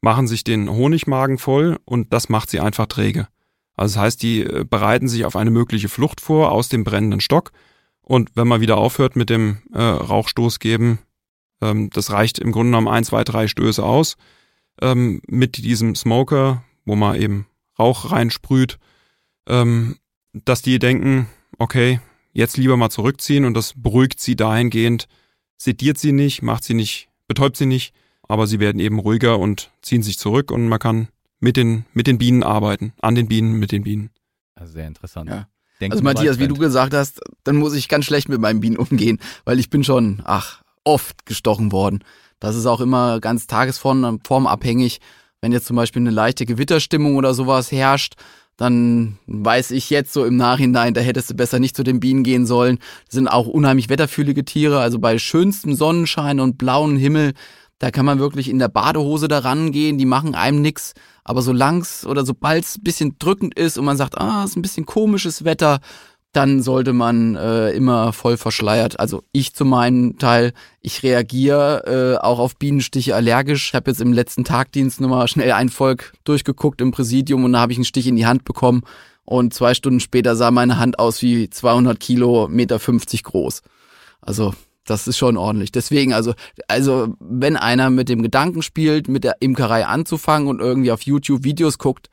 machen 0.00 0.26
sich 0.26 0.44
den 0.44 0.70
Honigmagen 0.70 1.38
voll 1.38 1.78
und 1.84 2.12
das 2.12 2.28
macht 2.28 2.50
sie 2.50 2.60
einfach 2.60 2.86
träge. 2.86 3.28
Also 3.74 3.94
das 3.94 4.02
heißt, 4.02 4.22
die 4.22 4.42
äh, 4.42 4.64
bereiten 4.68 5.08
sich 5.08 5.24
auf 5.24 5.36
eine 5.36 5.50
mögliche 5.50 5.88
Flucht 5.88 6.20
vor 6.20 6.52
aus 6.52 6.68
dem 6.68 6.84
brennenden 6.84 7.20
Stock 7.20 7.52
und 8.02 8.30
wenn 8.34 8.48
man 8.48 8.60
wieder 8.60 8.76
aufhört 8.76 9.16
mit 9.16 9.30
dem 9.30 9.58
äh, 9.72 9.80
Rauchstoß 9.80 10.58
geben, 10.58 10.98
ähm, 11.62 11.90
das 11.90 12.10
reicht 12.10 12.38
im 12.38 12.52
Grunde 12.52 12.70
genommen 12.70 12.88
ein, 12.88 13.04
zwei, 13.04 13.24
drei 13.24 13.46
Stöße 13.46 13.82
aus 13.82 14.16
ähm, 14.82 15.22
mit 15.26 15.58
diesem 15.58 15.94
Smoker, 15.94 16.62
wo 16.84 16.96
man 16.96 17.16
eben 17.16 17.46
Rauch 17.80 18.12
reinsprüht, 18.12 18.78
ähm, 19.48 19.96
dass 20.32 20.62
die 20.62 20.78
denken, 20.78 21.28
okay, 21.58 22.00
jetzt 22.32 22.56
lieber 22.56 22.76
mal 22.76 22.90
zurückziehen 22.90 23.44
und 23.44 23.54
das 23.54 23.72
beruhigt 23.74 24.20
sie 24.20 24.36
dahingehend, 24.36 25.08
sediert 25.56 25.98
sie 25.98 26.12
nicht, 26.12 26.42
macht 26.42 26.62
sie 26.62 26.74
nicht, 26.74 27.08
betäubt 27.26 27.56
sie 27.56 27.66
nicht, 27.66 27.94
aber 28.28 28.46
sie 28.46 28.60
werden 28.60 28.80
eben 28.80 28.98
ruhiger 28.98 29.38
und 29.38 29.70
ziehen 29.82 30.02
sich 30.02 30.18
zurück 30.18 30.50
und 30.50 30.68
man 30.68 30.78
kann 30.78 31.08
mit 31.40 31.56
den, 31.56 31.86
mit 31.94 32.06
den 32.06 32.18
Bienen 32.18 32.42
arbeiten, 32.42 32.92
an 33.00 33.14
den 33.14 33.26
Bienen, 33.26 33.58
mit 33.58 33.72
den 33.72 33.82
Bienen. 33.82 34.10
Also 34.54 34.74
sehr 34.74 34.86
interessant. 34.86 35.30
Ja. 35.30 35.48
Denken 35.80 35.92
also 35.94 36.04
Matthias, 36.04 36.38
wie 36.38 36.48
du 36.48 36.56
gesagt 36.56 36.92
hast, 36.92 37.20
dann 37.42 37.56
muss 37.56 37.74
ich 37.74 37.88
ganz 37.88 38.04
schlecht 38.04 38.28
mit 38.28 38.40
meinen 38.40 38.60
Bienen 38.60 38.76
umgehen, 38.76 39.18
weil 39.44 39.58
ich 39.58 39.70
bin 39.70 39.82
schon, 39.82 40.20
ach, 40.24 40.62
oft 40.84 41.24
gestochen 41.26 41.72
worden. 41.72 42.04
Das 42.38 42.56
ist 42.56 42.66
auch 42.66 42.80
immer 42.80 43.20
ganz 43.20 43.46
tagesformabhängig. 43.46 45.00
Wenn 45.42 45.52
jetzt 45.52 45.66
zum 45.66 45.76
Beispiel 45.76 46.02
eine 46.02 46.10
leichte 46.10 46.44
Gewitterstimmung 46.44 47.16
oder 47.16 47.32
sowas 47.32 47.72
herrscht, 47.72 48.14
dann 48.58 49.16
weiß 49.26 49.70
ich 49.70 49.88
jetzt 49.88 50.12
so 50.12 50.26
im 50.26 50.36
Nachhinein, 50.36 50.92
da 50.92 51.00
hättest 51.00 51.30
du 51.30 51.34
besser 51.34 51.58
nicht 51.58 51.74
zu 51.74 51.82
den 51.82 51.98
Bienen 51.98 52.24
gehen 52.24 52.44
sollen. 52.44 52.78
Das 53.06 53.14
sind 53.14 53.26
auch 53.26 53.46
unheimlich 53.46 53.88
wetterfühlige 53.88 54.44
Tiere. 54.44 54.80
Also 54.80 54.98
bei 54.98 55.18
schönstem 55.18 55.74
Sonnenschein 55.74 56.40
und 56.40 56.58
blauen 56.58 56.98
Himmel, 56.98 57.32
da 57.78 57.90
kann 57.90 58.04
man 58.04 58.18
wirklich 58.18 58.50
in 58.50 58.58
der 58.58 58.68
Badehose 58.68 59.28
da 59.28 59.38
rangehen, 59.38 59.96
die 59.96 60.04
machen 60.04 60.34
einem 60.34 60.60
nix. 60.60 60.92
Aber 61.24 61.40
solang's 61.40 62.04
oder 62.04 62.26
sobald 62.26 62.64
es 62.64 62.76
ein 62.76 62.82
bisschen 62.82 63.16
drückend 63.18 63.58
ist 63.58 63.78
und 63.78 63.86
man 63.86 63.96
sagt, 63.96 64.18
ah, 64.18 64.44
ist 64.44 64.56
ein 64.56 64.62
bisschen 64.62 64.84
komisches 64.84 65.44
Wetter, 65.44 65.80
dann 66.32 66.62
sollte 66.62 66.92
man 66.92 67.34
äh, 67.34 67.70
immer 67.70 68.12
voll 68.12 68.36
verschleiert. 68.36 69.00
Also 69.00 69.24
ich 69.32 69.54
zu 69.54 69.64
meinem 69.64 70.18
Teil, 70.18 70.52
ich 70.80 71.02
reagiere 71.02 72.18
äh, 72.20 72.24
auch 72.24 72.38
auf 72.38 72.56
Bienenstiche 72.56 73.14
allergisch. 73.16 73.68
Ich 73.68 73.74
habe 73.74 73.90
jetzt 73.90 74.00
im 74.00 74.12
letzten 74.12 74.44
Tagdienst 74.44 75.00
nochmal 75.00 75.26
schnell 75.26 75.52
ein 75.52 75.68
Volk 75.68 76.12
durchgeguckt 76.24 76.80
im 76.80 76.92
Präsidium 76.92 77.44
und 77.44 77.52
da 77.52 77.60
habe 77.60 77.72
ich 77.72 77.78
einen 77.78 77.84
Stich 77.84 78.06
in 78.06 78.16
die 78.16 78.26
Hand 78.26 78.44
bekommen. 78.44 78.82
Und 79.24 79.54
zwei 79.54 79.74
Stunden 79.74 80.00
später 80.00 80.36
sah 80.36 80.50
meine 80.50 80.78
Hand 80.78 80.98
aus 80.98 81.22
wie 81.22 81.50
200 81.50 81.98
Kilo, 81.98 82.48
Meter 82.48 82.78
50 82.78 83.24
groß. 83.24 83.62
Also 84.20 84.54
das 84.84 85.06
ist 85.06 85.18
schon 85.18 85.36
ordentlich. 85.36 85.72
Deswegen, 85.72 86.12
also, 86.12 86.34
also, 86.66 87.14
wenn 87.20 87.56
einer 87.56 87.90
mit 87.90 88.08
dem 88.08 88.22
Gedanken 88.22 88.62
spielt, 88.62 89.08
mit 89.08 89.24
der 89.24 89.36
Imkerei 89.40 89.86
anzufangen 89.86 90.48
und 90.48 90.60
irgendwie 90.60 90.90
auf 90.90 91.02
YouTube 91.02 91.44
Videos 91.44 91.78
guckt, 91.78 92.08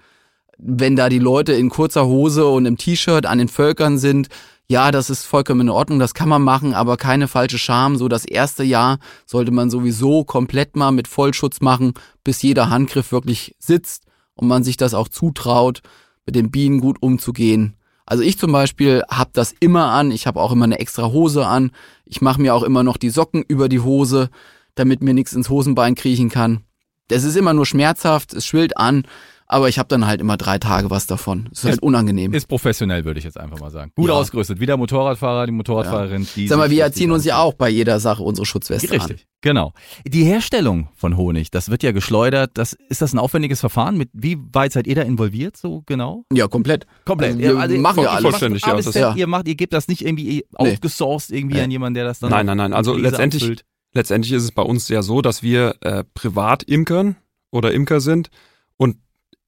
wenn 0.58 0.96
da 0.96 1.10
die 1.10 1.20
Leute 1.20 1.54
in 1.54 1.70
kurzer 1.70 2.06
Hose 2.06 2.48
und 2.48 2.66
im 2.66 2.78
T-Shirt 2.78 3.26
an 3.26 3.38
den 3.38 3.48
Völkern 3.48 3.98
sind, 3.98 4.28
ja, 4.70 4.92
das 4.92 5.10
ist 5.10 5.26
vollkommen 5.26 5.62
in 5.62 5.70
Ordnung, 5.70 5.98
das 6.00 6.14
kann 6.14 6.28
man 6.28 6.42
machen, 6.42 6.74
aber 6.74 6.98
keine 6.98 7.30
falsche 7.30 7.58
Scham. 7.58 7.96
So 7.96 8.10
das 8.10 8.26
erste 8.26 8.64
Jahr 8.64 9.00
sollte 9.26 9.52
man 9.52 9.70
sowieso 9.70 10.26
komplett 10.26 10.76
mal 10.76 10.92
mit 10.92 11.08
Vollschutz 11.08 11.62
machen, 11.62 11.94
bis 12.24 12.42
jeder 12.42 12.70
Handgriff 12.70 13.14
wirklich 13.14 13.56
sitzt 13.60 14.04
und 14.36 14.48
man 14.48 14.64
sich 14.64 14.76
das 14.76 14.94
auch 14.94 15.08
zutraut, 15.08 15.82
mit 16.26 16.36
den 16.36 16.52
Bienen 16.52 16.82
gut 16.82 17.02
umzugehen. 17.02 17.76
Also 18.06 18.24
ich 18.24 18.38
zum 18.38 18.52
Beispiel 18.52 19.04
habe 19.10 19.30
das 19.34 19.54
immer 19.60 19.92
an, 19.92 20.12
ich 20.12 20.28
habe 20.28 20.42
auch 20.42 20.52
immer 20.52 20.66
eine 20.66 20.80
extra 20.80 21.12
Hose 21.12 21.46
an, 21.46 21.72
ich 22.06 22.22
mache 22.22 22.42
mir 22.42 22.54
auch 22.54 22.64
immer 22.64 22.84
noch 22.84 22.98
die 22.98 23.10
Socken 23.10 23.44
über 23.48 23.70
die 23.70 23.80
Hose, 23.80 24.30
damit 24.76 25.02
mir 25.02 25.14
nichts 25.14 25.34
ins 25.34 25.50
Hosenbein 25.50 25.96
kriechen 25.96 26.30
kann. 26.30 26.62
Das 27.08 27.24
ist 27.24 27.38
immer 27.38 27.54
nur 27.54 27.66
schmerzhaft, 27.66 28.34
es 28.34 28.46
schwillt 28.46 28.78
an, 28.78 29.04
aber 29.50 29.70
ich 29.70 29.80
habe 29.80 29.88
dann 29.88 30.06
halt 30.06 30.20
immer 30.20 30.36
drei 30.36 30.60
Tage 30.60 30.90
was 30.90 31.08
davon. 31.08 31.48
Das 31.50 31.60
ist, 31.64 31.70
halt 31.70 31.82
unangenehm. 31.82 32.34
Ist 32.34 32.48
professionell, 32.48 33.06
würde 33.06 33.18
ich 33.20 33.24
jetzt 33.24 33.40
einfach 33.40 33.60
mal 33.60 33.72
sagen. 33.72 33.94
Gut 33.96 34.10
Ja. 34.10 34.16
ausgerüstet. 34.16 34.60
Wie 34.60 34.66
der 34.66 34.76
Motorradfahrer, 34.76 35.46
die 35.46 35.54
Motorradfahrerin. 35.54 36.28
Die 36.36 36.48
Sag 36.50 36.58
mal, 36.58 36.70
wir 36.70 36.84
erziehen 36.84 37.12
uns 37.12 37.24
ja 37.24 37.38
auch 37.40 37.54
bei 37.54 37.70
jeder 37.70 38.00
Sache 38.02 38.24
unsere 38.24 38.46
Schutzweste 38.46 38.92
an. 38.92 39.00
Richtig, 39.00 39.26
genau. 39.42 39.72
Die 40.06 40.26
Herstellung 40.26 40.90
von 40.96 41.16
Honig, 41.16 41.50
das 41.50 41.70
wird 41.70 41.82
ja 41.82 41.94
geschleudert. 41.94 42.52
Das, 42.56 42.74
ist 42.90 43.02
das 43.02 43.14
ein 43.14 43.20
aufwendiges 43.20 43.62
Verfahren? 43.62 43.98
Mit, 43.98 44.10
wie 44.12 44.38
weit 44.52 44.74
seid 44.74 44.86
ihr 44.86 44.96
da 44.96 45.04
involviert, 45.04 45.56
so 45.56 45.82
genau? 45.86 46.26
Ja, 46.34 46.48
komplett. 46.50 46.86
Komplett. 47.06 47.42
Also 47.42 47.74
wir 47.74 47.80
machen 47.80 48.04
ja 48.04 48.10
alles. 48.10 48.22
vollständig, 48.24 48.66
ja, 48.66 48.74
Alles 48.74 48.94
ja. 48.94 49.02
ja. 49.12 49.16
Ihr 49.16 49.28
macht, 49.28 49.48
ihr 49.48 49.56
gebt 49.56 49.72
das 49.72 49.88
nicht 49.88 50.06
irgendwie 50.06 50.28
Nee. 50.60 50.72
outgesourced 50.74 51.32
irgendwie 51.32 51.56
Nee. 51.56 51.64
an 51.64 51.72
jemanden, 51.72 51.94
der 51.96 52.04
das 52.04 52.20
dann 52.20 52.32
Nein, 52.32 52.46
nein, 52.46 52.58
nein. 52.58 52.74
Also 52.74 52.96
letztendlich, 52.96 53.44
abfüllt? 53.44 53.64
letztendlich 53.94 54.34
ist 54.34 54.44
es 54.44 54.52
bei 54.52 54.62
uns 54.64 54.90
ja 54.90 55.02
so, 55.02 55.22
dass 55.22 55.42
wir 55.42 55.76
äh, 55.82 56.04
privat 56.14 56.64
Imkern 56.64 57.16
oder 57.50 57.72
Imker 57.72 58.02
sind 58.02 58.30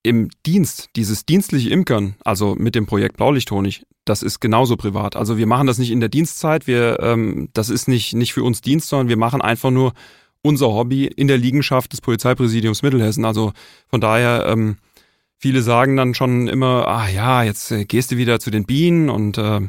im 0.04 0.30
Dienst, 0.46 0.90
dieses 0.96 1.26
dienstliche 1.26 1.70
Imkern, 1.70 2.16
also 2.24 2.56
mit 2.56 2.76
dem 2.76 2.86
Projekt 2.86 3.18
Blaulichthonig, 3.18 3.84
das 4.06 4.24
ist 4.24 4.40
genauso 4.40 4.76
privat. 4.76 5.16
Also 5.16 5.38
wir 5.38 5.46
machen 5.46 5.68
das 5.68 5.78
nicht 5.78 5.92
in 5.92 6.00
der 6.00 6.10
Dienstzeit, 6.10 6.68
wir, 6.68 7.00
ähm, 7.02 7.50
das 7.54 7.70
ist 7.70 7.88
nicht, 7.88 8.14
nicht 8.14 8.34
für 8.34 8.44
uns 8.44 8.62
Dienst, 8.62 8.88
sondern 8.88 9.10
wir 9.10 9.18
machen 9.18 9.42
einfach 9.42 9.72
nur 9.72 9.94
unser 10.42 10.68
Hobby 10.68 11.06
in 11.06 11.28
der 11.28 11.38
Liegenschaft 11.38 11.92
des 11.92 12.02
Polizeipräsidiums 12.02 12.82
Mittelhessen. 12.82 13.26
Also 13.26 13.52
von 13.88 14.00
daher, 14.02 14.46
ähm, 14.48 14.78
viele 15.38 15.62
sagen 15.62 15.98
dann 15.98 16.14
schon 16.14 16.48
immer, 16.48 16.88
ah 16.88 17.10
ja, 17.10 17.44
jetzt 17.44 17.72
äh, 17.72 17.86
gehst 17.86 18.12
du 18.12 18.18
wieder 18.18 18.40
zu 18.40 18.52
den 18.52 18.66
Bienen 18.66 19.10
und 19.10 19.38
äh, 19.38 19.62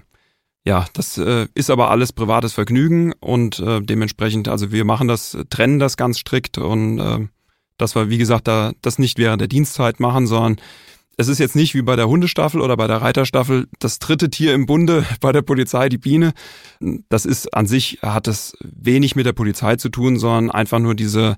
ja, 0.65 0.87
das 0.93 1.19
äh, 1.19 1.49
ist 1.55 1.71
aber 1.71 1.91
alles 1.91 2.13
privates 2.13 2.53
Vergnügen 2.53 3.13
und 3.21 3.59
äh, 3.61 3.81
dementsprechend, 3.81 4.47
also 4.49 4.71
wir 4.71 4.85
machen 4.85 5.09
das, 5.09 5.37
trennen 5.49 5.79
das 5.79 5.97
ganz 5.97 6.19
strikt 6.19 6.59
und 6.59 6.99
äh, 6.99 7.27
dass 7.81 7.95
wir, 7.95 8.11
wie 8.11 8.19
gesagt, 8.19 8.49
da 8.49 8.73
das 8.83 8.99
nicht 8.99 9.19
während 9.19 9.41
der 9.41 9.49
Dienstzeit 9.49 10.01
machen, 10.01 10.27
sondern 10.27 10.57
es 11.17 11.29
ist 11.29 11.39
jetzt 11.39 11.55
nicht 11.55 11.75
wie 11.75 11.83
bei 11.83 11.97
der 11.97 12.09
Hundestaffel 12.09 12.61
oder 12.63 12.77
bei 12.77 12.87
der 12.87 13.03
Reiterstaffel 13.03 13.69
das 13.79 13.99
dritte 13.99 14.31
Tier 14.31 14.55
im 14.55 14.67
Bunde 14.67 15.05
bei 15.21 15.33
der 15.33 15.43
Polizei, 15.43 15.89
die 15.89 15.99
Biene. 15.99 16.33
Das 17.09 17.27
ist 17.27 17.55
an 17.55 17.67
sich, 17.67 17.99
hat 18.03 18.27
das 18.27 18.57
wenig 18.61 19.17
mit 19.17 19.27
der 19.27 19.35
Polizei 19.35 19.77
zu 19.77 19.91
tun, 19.91 20.19
sondern 20.19 20.51
einfach 20.51 20.79
nur 20.79 20.95
diese, 20.95 21.37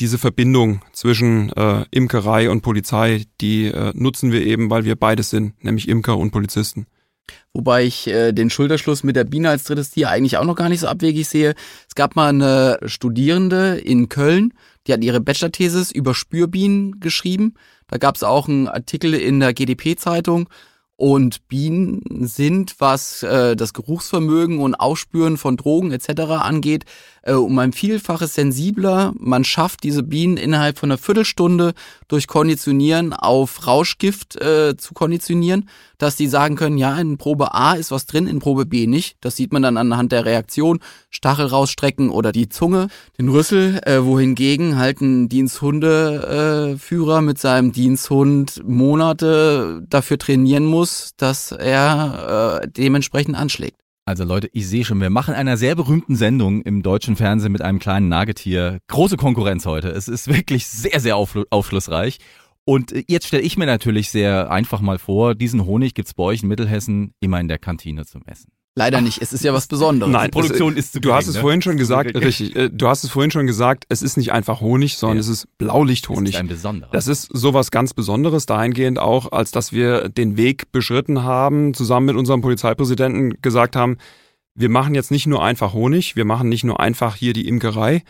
diese 0.00 0.18
Verbindung 0.18 0.82
zwischen 0.92 1.50
äh, 1.52 1.84
Imkerei 1.90 2.50
und 2.50 2.60
Polizei, 2.60 3.24
die 3.40 3.66
äh, 3.66 3.92
nutzen 3.94 4.30
wir 4.30 4.44
eben, 4.44 4.70
weil 4.70 4.84
wir 4.84 4.96
beides 4.96 5.30
sind, 5.30 5.62
nämlich 5.64 5.88
Imker 5.88 6.18
und 6.18 6.30
Polizisten. 6.30 6.86
Wobei 7.52 7.84
ich 7.84 8.06
äh, 8.08 8.32
den 8.32 8.50
Schulterschluss 8.50 9.04
mit 9.04 9.16
der 9.16 9.24
Biene 9.24 9.50
als 9.50 9.64
drittes 9.64 9.90
Tier 9.90 10.10
eigentlich 10.10 10.36
auch 10.36 10.44
noch 10.44 10.56
gar 10.56 10.68
nicht 10.68 10.80
so 10.80 10.88
abwegig 10.88 11.28
sehe. 11.28 11.54
Es 11.88 11.94
gab 11.94 12.16
mal 12.16 12.28
eine 12.28 12.78
Studierende 12.84 13.76
in 13.76 14.08
Köln, 14.08 14.52
die 14.86 14.92
hat 14.92 15.04
ihre 15.04 15.20
Bachelor-Thesis 15.20 15.90
über 15.90 16.14
Spürbienen 16.14 17.00
geschrieben. 17.00 17.54
Da 17.88 17.98
gab 17.98 18.16
es 18.16 18.22
auch 18.22 18.48
einen 18.48 18.68
Artikel 18.68 19.14
in 19.14 19.40
der 19.40 19.54
GDP-Zeitung. 19.54 20.48
Und 20.96 21.48
Bienen 21.48 22.02
sind, 22.20 22.76
was 22.78 23.24
äh, 23.24 23.56
das 23.56 23.72
Geruchsvermögen 23.72 24.60
und 24.60 24.76
Aufspüren 24.76 25.36
von 25.36 25.56
Drogen 25.56 25.90
etc. 25.90 26.20
angeht, 26.38 26.84
äh, 27.22 27.32
um 27.32 27.58
ein 27.58 27.72
Vielfaches 27.72 28.34
sensibler. 28.34 29.12
Man 29.18 29.42
schafft 29.42 29.82
diese 29.82 30.04
Bienen 30.04 30.36
innerhalb 30.36 30.78
von 30.78 30.92
einer 30.92 30.98
Viertelstunde 30.98 31.74
durch 32.08 32.26
Konditionieren 32.26 33.12
auf 33.12 33.66
Rauschgift 33.66 34.40
äh, 34.40 34.76
zu 34.76 34.94
konditionieren, 34.94 35.68
dass 35.98 36.16
die 36.16 36.26
sagen 36.26 36.56
können, 36.56 36.78
ja, 36.78 36.98
in 36.98 37.18
Probe 37.18 37.54
A 37.54 37.74
ist 37.74 37.90
was 37.90 38.06
drin, 38.06 38.26
in 38.26 38.38
Probe 38.38 38.66
B 38.66 38.86
nicht. 38.86 39.16
Das 39.20 39.36
sieht 39.36 39.52
man 39.52 39.62
dann 39.62 39.76
anhand 39.76 40.12
der 40.12 40.24
Reaktion, 40.24 40.80
Stachel 41.10 41.46
rausstrecken 41.46 42.10
oder 42.10 42.32
die 42.32 42.48
Zunge, 42.48 42.88
den 43.18 43.28
Rüssel, 43.28 43.80
äh, 43.84 44.04
wohingegen 44.04 44.76
halt 44.76 45.00
ein 45.00 45.28
Diensthundeführer 45.28 47.18
äh, 47.18 47.22
mit 47.22 47.38
seinem 47.38 47.72
Diensthund 47.72 48.62
Monate 48.64 49.82
dafür 49.88 50.18
trainieren 50.18 50.64
muss, 50.64 51.14
dass 51.16 51.52
er 51.52 52.62
äh, 52.62 52.68
dementsprechend 52.68 53.36
anschlägt. 53.36 53.83
Also 54.06 54.24
Leute, 54.24 54.50
ich 54.52 54.68
sehe 54.68 54.84
schon, 54.84 55.00
wir 55.00 55.08
machen 55.08 55.34
einer 55.34 55.56
sehr 55.56 55.74
berühmten 55.74 56.14
Sendung 56.14 56.60
im 56.60 56.82
deutschen 56.82 57.16
Fernsehen 57.16 57.52
mit 57.52 57.62
einem 57.62 57.78
kleinen 57.78 58.08
Nagetier. 58.08 58.80
Große 58.88 59.16
Konkurrenz 59.16 59.64
heute. 59.64 59.88
Es 59.88 60.08
ist 60.08 60.28
wirklich 60.28 60.66
sehr, 60.66 61.00
sehr 61.00 61.16
aufschlu- 61.16 61.46
aufschlussreich. 61.48 62.18
Und 62.66 62.92
äh, 62.92 63.04
jetzt 63.08 63.26
stelle 63.26 63.42
ich 63.42 63.56
mir 63.56 63.64
natürlich 63.64 64.10
sehr 64.10 64.50
einfach 64.50 64.82
mal 64.82 64.98
vor, 64.98 65.34
diesen 65.34 65.64
Honig 65.64 65.94
gibt's 65.94 66.12
bei 66.12 66.24
euch 66.24 66.42
in 66.42 66.48
Mittelhessen 66.48 67.14
immer 67.20 67.40
in 67.40 67.48
der 67.48 67.58
Kantine 67.58 68.04
zum 68.04 68.22
Essen. 68.26 68.52
Leider 68.76 69.00
nicht, 69.00 69.22
es 69.22 69.32
ist 69.32 69.44
ja 69.44 69.52
was 69.54 69.68
Besonderes. 69.68 70.12
Nein, 70.12 70.30
Produktion 70.32 70.72
es, 70.72 70.86
ist 70.86 70.92
zu 70.94 71.00
Du 71.00 71.12
hast 71.14 71.28
es 71.28 71.36
ne? 71.36 71.40
vorhin 71.42 71.62
schon 71.62 71.76
gesagt, 71.76 72.12
richtig. 72.16 72.56
äh, 72.56 72.70
Du 72.70 72.88
hast 72.88 73.04
es 73.04 73.10
vorhin 73.10 73.30
schon 73.30 73.46
gesagt, 73.46 73.84
es 73.88 74.02
ist 74.02 74.16
nicht 74.16 74.32
einfach 74.32 74.60
Honig, 74.60 74.96
sondern 74.96 75.18
Ja. 75.18 75.20
es 75.20 75.28
ist 75.28 75.42
Das 75.44 75.50
Blaulichthonig. 75.58 76.34
ist 76.34 76.40
ein 76.40 76.48
besonderer. 76.48 76.90
Das 76.92 77.06
ist 77.06 77.28
sowas 77.32 77.70
ganz 77.70 77.94
Besonderes 77.94 78.46
dahingehend 78.46 78.98
auch, 78.98 79.30
als 79.30 79.52
dass 79.52 79.72
wir 79.72 80.08
den 80.08 80.36
Weg 80.36 80.72
beschritten 80.72 81.22
haben, 81.22 81.72
zusammen 81.72 82.06
mit 82.06 82.16
unserem 82.16 82.40
Polizeipräsidenten 82.40 83.40
gesagt 83.42 83.76
haben, 83.76 83.96
wir 84.56 84.68
machen 84.68 84.94
jetzt 84.96 85.12
nicht 85.12 85.28
nur 85.28 85.42
einfach 85.44 85.72
Honig, 85.72 86.16
wir 86.16 86.24
machen 86.24 86.48
nicht 86.48 86.64
nur 86.64 86.80
einfach 86.80 87.14
hier 87.14 87.32
die 87.32 87.46
Imkerei 87.46 88.02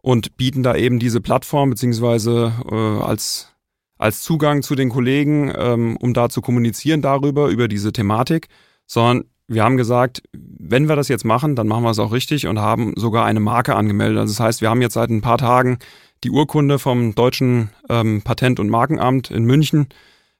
und 0.00 0.38
bieten 0.38 0.62
da 0.62 0.74
eben 0.76 0.98
diese 0.98 1.20
Plattform 1.20 1.68
beziehungsweise 1.70 2.52
äh, 2.70 2.74
als 2.74 3.52
als 3.98 4.20
Zugang 4.22 4.62
zu 4.62 4.74
den 4.74 4.88
Kollegen, 4.90 5.50
ähm, 5.56 5.96
um 5.98 6.12
da 6.14 6.28
zu 6.28 6.42
kommunizieren 6.42 7.00
darüber, 7.00 7.48
über 7.48 7.66
diese 7.66 7.92
Thematik, 7.92 8.48
sondern 8.86 9.24
wir 9.48 9.62
haben 9.62 9.76
gesagt, 9.76 10.22
wenn 10.32 10.88
wir 10.88 10.96
das 10.96 11.08
jetzt 11.08 11.24
machen, 11.24 11.54
dann 11.54 11.68
machen 11.68 11.84
wir 11.84 11.90
es 11.90 11.98
auch 11.98 12.12
richtig 12.12 12.46
und 12.46 12.58
haben 12.58 12.94
sogar 12.96 13.24
eine 13.24 13.40
Marke 13.40 13.76
angemeldet. 13.76 14.18
Also 14.18 14.32
das 14.32 14.40
heißt, 14.40 14.60
wir 14.60 14.70
haben 14.70 14.82
jetzt 14.82 14.94
seit 14.94 15.10
ein 15.10 15.20
paar 15.20 15.38
Tagen 15.38 15.78
die 16.24 16.30
Urkunde 16.30 16.78
vom 16.78 17.14
deutschen 17.14 17.70
ähm, 17.88 18.22
Patent- 18.22 18.58
und 18.58 18.68
Markenamt 18.68 19.30
in 19.30 19.44
München 19.44 19.88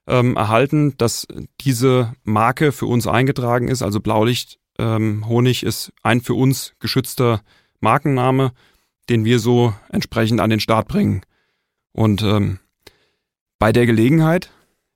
ähm, 0.07 0.35
erhalten, 0.35 0.95
dass 0.97 1.27
diese 1.61 2.13
Marke 2.23 2.71
für 2.71 2.87
uns 2.87 3.07
eingetragen 3.07 3.67
ist. 3.67 3.81
Also 3.81 3.99
Blaulicht 3.99 4.59
ähm, 4.79 5.27
Honig 5.27 5.63
ist 5.63 5.93
ein 6.03 6.21
für 6.21 6.33
uns 6.33 6.73
geschützter 6.79 7.41
Markenname, 7.79 8.51
den 9.09 9.23
wir 9.23 9.39
so 9.39 9.73
entsprechend 9.89 10.41
an 10.41 10.49
den 10.49 10.59
Start 10.59 10.87
bringen. 10.87 11.21
Und 11.93 12.23
ähm, 12.23 12.59
bei 13.59 13.71
der 13.71 13.85
Gelegenheit, 13.85 14.51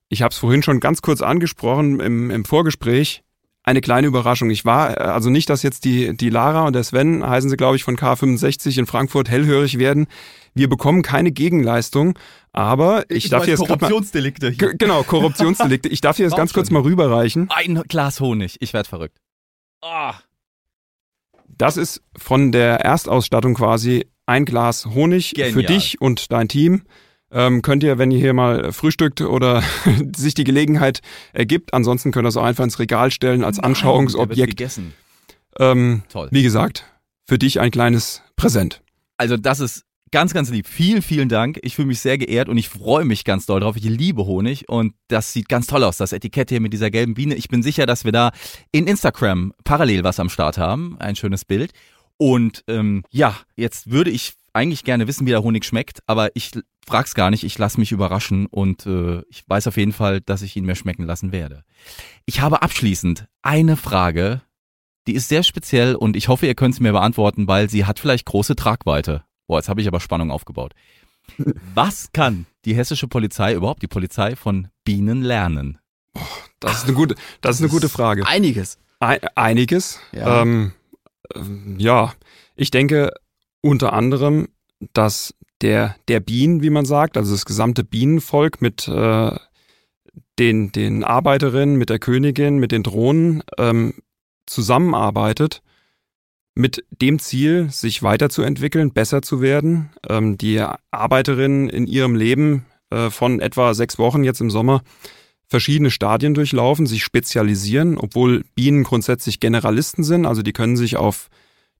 ich 0.09 0.21
habe 0.21 0.31
es 0.31 0.37
vorhin 0.37 0.63
schon 0.63 0.79
ganz 0.79 1.01
kurz 1.01 1.21
angesprochen 1.21 1.99
im, 1.99 2.29
im 2.29 2.45
Vorgespräch, 2.45 3.23
eine 3.63 3.81
kleine 3.81 4.07
Überraschung. 4.07 4.49
Ich 4.49 4.65
war, 4.65 4.91
äh, 4.99 5.03
also 5.03 5.29
nicht, 5.29 5.49
dass 5.49 5.61
jetzt 5.63 5.85
die, 5.85 6.15
die 6.17 6.29
Lara 6.29 6.65
und 6.65 6.73
der 6.73 6.83
Sven, 6.83 7.27
heißen 7.27 7.49
sie 7.49 7.57
glaube 7.57 7.75
ich 7.75 7.83
von 7.83 7.95
K65 7.97 8.79
in 8.79 8.85
Frankfurt, 8.87 9.29
hellhörig 9.29 9.77
werden. 9.77 10.07
Wir 10.53 10.67
bekommen 10.67 11.01
keine 11.01 11.31
Gegenleistung, 11.31 12.17
aber 12.51 13.05
ich, 13.09 13.29
darf 13.29 13.45
dir 13.45 13.51
jetzt 13.51 13.59
grad 13.59 13.69
mal, 13.69 13.77
Korruptionsdelikte. 13.77 14.51
G- 14.53 14.73
genau, 14.77 15.03
Korruptionsdelikte. 15.03 15.87
Ich 15.89 16.01
darf 16.01 16.17
das 16.17 16.31
Warum 16.31 16.37
ganz 16.41 16.53
kurz 16.53 16.71
mal 16.71 16.81
rüberreichen. 16.81 17.49
Ein 17.51 17.83
Glas 17.87 18.19
Honig. 18.19 18.57
Ich 18.59 18.73
werd 18.73 18.87
verrückt. 18.87 19.17
Ah. 19.81 20.15
Das 21.47 21.77
ist 21.77 22.01
von 22.17 22.51
der 22.51 22.81
Erstausstattung 22.81 23.53
quasi 23.53 24.07
ein 24.25 24.45
Glas 24.45 24.85
Honig 24.87 25.29
für 25.35 25.35
Genial. 25.51 25.65
dich 25.65 26.01
und 26.01 26.31
dein 26.31 26.47
Team. 26.47 26.83
Ähm, 27.31 27.61
könnt 27.61 27.83
ihr, 27.83 27.97
wenn 27.97 28.11
ihr 28.11 28.19
hier 28.19 28.33
mal 28.33 28.73
frühstückt 28.73 29.21
oder 29.21 29.63
sich 30.15 30.33
die 30.33 30.43
Gelegenheit 30.43 31.01
ergibt, 31.33 31.73
ansonsten 31.73 32.11
könnt 32.11 32.25
ihr 32.25 32.29
es 32.29 32.37
auch 32.37 32.43
einfach 32.43 32.63
ins 32.63 32.79
Regal 32.79 33.11
stellen 33.11 33.43
als 33.43 33.57
Nein, 33.57 33.67
Anschauungsobjekt. 33.67 34.57
gegessen. 34.57 34.93
Ähm, 35.59 36.03
Toll. 36.09 36.29
wie 36.31 36.43
gesagt, 36.43 36.85
für 37.25 37.37
dich 37.37 37.59
ein 37.59 37.71
kleines 37.71 38.21
Präsent. 38.35 38.81
Also 39.17 39.37
das 39.37 39.59
ist 39.59 39.83
ganz, 40.11 40.33
ganz 40.33 40.49
lieb. 40.49 40.67
Vielen, 40.67 41.01
vielen 41.01 41.29
Dank. 41.29 41.59
Ich 41.63 41.75
fühle 41.75 41.87
mich 41.87 41.99
sehr 42.01 42.17
geehrt 42.17 42.49
und 42.49 42.57
ich 42.57 42.69
freue 42.69 43.05
mich 43.05 43.23
ganz 43.23 43.45
doll 43.45 43.61
drauf. 43.61 43.75
Ich 43.77 43.83
liebe 43.83 44.25
Honig 44.25 44.67
und 44.67 44.93
das 45.07 45.31
sieht 45.33 45.47
ganz 45.47 45.67
toll 45.67 45.83
aus, 45.83 45.97
das 45.97 46.11
Etikett 46.11 46.49
hier 46.49 46.59
mit 46.59 46.73
dieser 46.73 46.91
gelben 46.91 47.13
Biene. 47.13 47.35
Ich 47.35 47.47
bin 47.47 47.63
sicher, 47.63 47.85
dass 47.85 48.03
wir 48.03 48.11
da 48.11 48.31
in 48.71 48.87
Instagram 48.87 49.53
parallel 49.63 50.03
was 50.03 50.19
am 50.19 50.29
Start 50.29 50.57
haben. 50.57 50.97
Ein 50.99 51.15
schönes 51.15 51.45
Bild. 51.45 51.71
Und 52.17 52.63
ähm, 52.67 53.03
ja, 53.09 53.35
jetzt 53.55 53.89
würde 53.89 54.11
ich 54.11 54.33
eigentlich 54.53 54.83
gerne 54.83 55.07
wissen, 55.07 55.25
wie 55.25 55.31
der 55.31 55.43
Honig 55.43 55.65
schmeckt, 55.65 55.99
aber 56.07 56.35
ich 56.35 56.51
frag's 56.85 57.13
gar 57.13 57.29
nicht. 57.29 57.43
Ich 57.43 57.57
lasse 57.57 57.79
mich 57.79 57.91
überraschen 57.91 58.45
und 58.47 58.85
äh, 58.85 59.21
ich 59.29 59.43
weiß 59.47 59.67
auf 59.67 59.77
jeden 59.77 59.93
Fall, 59.93 60.21
dass 60.21 60.41
ich 60.41 60.55
ihn 60.55 60.65
mir 60.65 60.75
schmecken 60.75 61.05
lassen 61.05 61.31
werde. 61.31 61.63
Ich 62.25 62.41
habe 62.41 62.61
abschließend 62.61 63.27
eine 63.41 63.77
Frage, 63.77 64.41
die 65.07 65.13
ist 65.13 65.29
sehr 65.29 65.43
speziell 65.43 65.95
und 65.95 66.15
ich 66.15 66.27
hoffe, 66.27 66.45
ihr 66.45 66.55
könnt 66.55 66.75
sie 66.75 66.83
mir 66.83 66.91
beantworten, 66.91 67.47
weil 67.47 67.69
sie 67.69 67.85
hat 67.85 67.99
vielleicht 67.99 68.25
große 68.25 68.55
Tragweite. 68.55 69.23
Boah, 69.47 69.57
jetzt 69.57 69.69
habe 69.69 69.81
ich 69.81 69.87
aber 69.87 69.99
Spannung 69.99 70.31
aufgebaut. 70.31 70.73
Was 71.73 72.11
kann 72.11 72.45
die 72.65 72.75
hessische 72.75 73.07
Polizei, 73.07 73.53
überhaupt 73.53 73.81
die 73.81 73.87
Polizei 73.87 74.35
von 74.35 74.67
Bienen 74.83 75.21
lernen? 75.21 75.79
Das 76.59 76.79
ist 76.79 76.83
eine 76.85 76.93
gute, 76.93 77.15
das 77.41 77.55
ist 77.55 77.61
eine 77.61 77.71
gute 77.71 77.89
Frage. 77.89 78.27
Einiges. 78.27 78.77
Ein, 78.99 79.19
einiges. 79.35 79.99
Ja. 80.11 80.41
Ähm, 80.41 80.73
ähm, 81.33 81.75
ja, 81.79 82.13
ich 82.55 82.69
denke 82.69 83.13
unter 83.61 83.93
anderem, 83.93 84.49
dass 84.93 85.33
der, 85.61 85.95
der 86.07 86.19
Bienen, 86.19 86.63
wie 86.63 86.69
man 86.69 86.85
sagt, 86.85 87.17
also 87.17 87.31
das 87.31 87.45
gesamte 87.45 87.83
Bienenvolk 87.83 88.61
mit 88.61 88.87
äh, 88.87 89.31
den, 90.39 90.71
den 90.71 91.03
Arbeiterinnen, 91.03 91.75
mit 91.75 91.89
der 91.89 91.99
Königin, 91.99 92.57
mit 92.57 92.71
den 92.71 92.83
Drohnen 92.83 93.43
ähm, 93.57 93.93
zusammenarbeitet, 94.47 95.61
mit 96.55 96.83
dem 96.89 97.19
Ziel, 97.19 97.69
sich 97.69 98.03
weiterzuentwickeln, 98.03 98.91
besser 98.91 99.21
zu 99.21 99.41
werden. 99.41 99.91
Ähm, 100.09 100.37
die 100.37 100.63
Arbeiterinnen 100.89 101.69
in 101.69 101.87
ihrem 101.87 102.15
Leben 102.15 102.65
äh, 102.89 103.09
von 103.09 103.39
etwa 103.39 103.73
sechs 103.73 103.97
Wochen 103.99 104.23
jetzt 104.23 104.41
im 104.41 104.49
Sommer 104.49 104.81
verschiedene 105.47 105.91
Stadien 105.91 106.33
durchlaufen, 106.33 106.87
sich 106.87 107.03
spezialisieren, 107.03 107.97
obwohl 107.97 108.43
Bienen 108.55 108.83
grundsätzlich 108.83 109.39
Generalisten 109.39 110.03
sind. 110.03 110.25
Also 110.25 110.41
die 110.41 110.53
können 110.53 110.77
sich 110.77 110.95
auf 110.95 111.29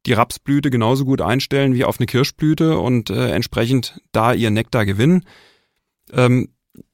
die 0.06 0.14
Rapsblüte 0.14 0.70
genauso 0.70 1.06
gut 1.06 1.22
einstellen 1.22 1.74
wie 1.74 1.84
auf 1.84 2.00
eine 2.00 2.08
Kirschblüte 2.08 2.80
und 2.80 3.10
äh, 3.10 3.32
entsprechend 3.32 4.02
da 4.12 4.34
ihr 4.34 4.50
Nektar 4.50 4.86
gewinnen. 4.86 5.26
Ähm, 6.12 6.50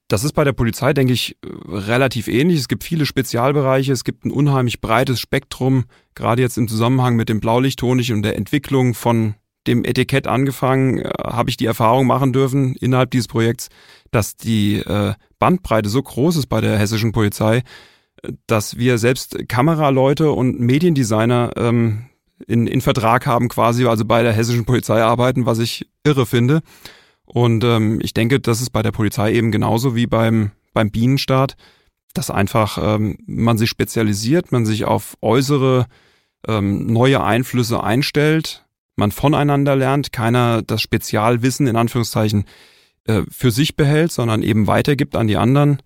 das 0.07 0.23
ist 0.23 0.33
bei 0.33 0.45
der 0.45 0.53
Polizei, 0.53 0.93
denke 0.93 1.11
ich, 1.11 1.37
relativ 1.67 2.29
ähnlich. 2.29 2.59
Es 2.59 2.69
gibt 2.69 2.83
viele 2.83 3.05
Spezialbereiche, 3.05 3.91
es 3.91 4.05
gibt 4.05 4.25
ein 4.25 4.31
unheimlich 4.31 4.79
breites 4.79 5.19
Spektrum, 5.19 5.85
gerade 6.15 6.41
jetzt 6.41 6.57
im 6.57 6.69
Zusammenhang 6.69 7.15
mit 7.15 7.27
dem 7.27 7.41
Blaulichthonig 7.41 8.13
und 8.13 8.21
der 8.21 8.37
Entwicklung 8.37 8.93
von 8.93 9.35
dem 9.67 9.83
Etikett 9.83 10.27
angefangen, 10.27 10.99
äh, 10.99 11.09
habe 11.25 11.49
ich 11.49 11.57
die 11.57 11.65
Erfahrung 11.65 12.07
machen 12.07 12.33
dürfen 12.33 12.75
innerhalb 12.75 13.11
dieses 13.11 13.27
Projekts, 13.27 13.69
dass 14.11 14.37
die 14.37 14.77
äh, 14.77 15.13
Bandbreite 15.39 15.89
so 15.89 16.01
groß 16.01 16.37
ist 16.37 16.47
bei 16.47 16.61
der 16.61 16.77
hessischen 16.77 17.11
Polizei, 17.11 17.63
dass 18.47 18.77
wir 18.77 18.97
selbst 18.97 19.37
Kameraleute 19.47 20.31
und 20.31 20.59
Mediendesigner 20.59 21.51
ähm, 21.55 22.06
in, 22.45 22.67
in 22.67 22.81
Vertrag 22.81 23.25
haben 23.25 23.47
quasi, 23.49 23.85
also 23.85 24.05
bei 24.05 24.23
der 24.23 24.33
hessischen 24.33 24.65
Polizei 24.65 25.01
arbeiten, 25.01 25.45
was 25.45 25.59
ich 25.59 25.89
irre 26.03 26.25
finde. 26.25 26.61
Und 27.25 27.63
ähm, 27.63 27.99
ich 28.01 28.13
denke, 28.13 28.39
das 28.39 28.61
ist 28.61 28.69
bei 28.69 28.81
der 28.81 28.91
Polizei 28.91 29.33
eben 29.33 29.51
genauso 29.51 29.95
wie 29.95 30.07
beim, 30.07 30.51
beim 30.73 30.91
Bienenstaat, 30.91 31.55
dass 32.13 32.31
einfach 32.31 32.77
ähm, 32.81 33.17
man 33.25 33.57
sich 33.57 33.69
spezialisiert, 33.69 34.51
man 34.51 34.65
sich 34.65 34.85
auf 34.85 35.17
äußere 35.21 35.87
ähm, 36.47 36.87
neue 36.87 37.23
Einflüsse 37.23 37.83
einstellt, 37.83 38.65
man 38.95 39.11
voneinander 39.11 39.75
lernt, 39.75 40.11
keiner 40.11 40.61
das 40.61 40.81
Spezialwissen 40.81 41.67
in 41.67 41.75
Anführungszeichen 41.75 42.45
äh, 43.05 43.23
für 43.29 43.51
sich 43.51 43.75
behält, 43.75 44.11
sondern 44.11 44.41
eben 44.41 44.67
weitergibt 44.67 45.15
an 45.15 45.27
die 45.27 45.37
anderen. 45.37 45.81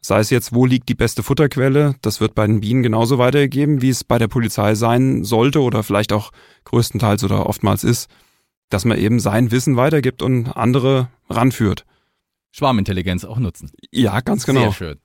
Sei 0.00 0.20
es 0.20 0.30
jetzt, 0.30 0.54
wo 0.54 0.66
liegt 0.66 0.88
die 0.88 0.94
beste 0.94 1.22
Futterquelle, 1.22 1.96
das 2.02 2.20
wird 2.20 2.34
bei 2.34 2.46
den 2.46 2.60
Bienen 2.60 2.82
genauso 2.82 3.18
weitergegeben, 3.18 3.82
wie 3.82 3.88
es 3.88 4.04
bei 4.04 4.18
der 4.18 4.28
Polizei 4.28 4.74
sein 4.74 5.24
sollte 5.24 5.60
oder 5.60 5.82
vielleicht 5.82 6.12
auch 6.12 6.30
größtenteils 6.64 7.24
oder 7.24 7.46
oftmals 7.46 7.82
ist 7.82 8.08
dass 8.68 8.84
man 8.84 8.98
eben 8.98 9.20
sein 9.20 9.50
Wissen 9.50 9.76
weitergibt 9.76 10.22
und 10.22 10.48
andere 10.48 11.08
ranführt. 11.28 11.84
Schwarmintelligenz 12.52 13.24
auch 13.24 13.38
nutzen. 13.38 13.70
Ja, 13.92 14.20
ganz 14.20 14.46
genau. 14.46 14.62
Sehr 14.62 14.72
schön. 14.72 15.00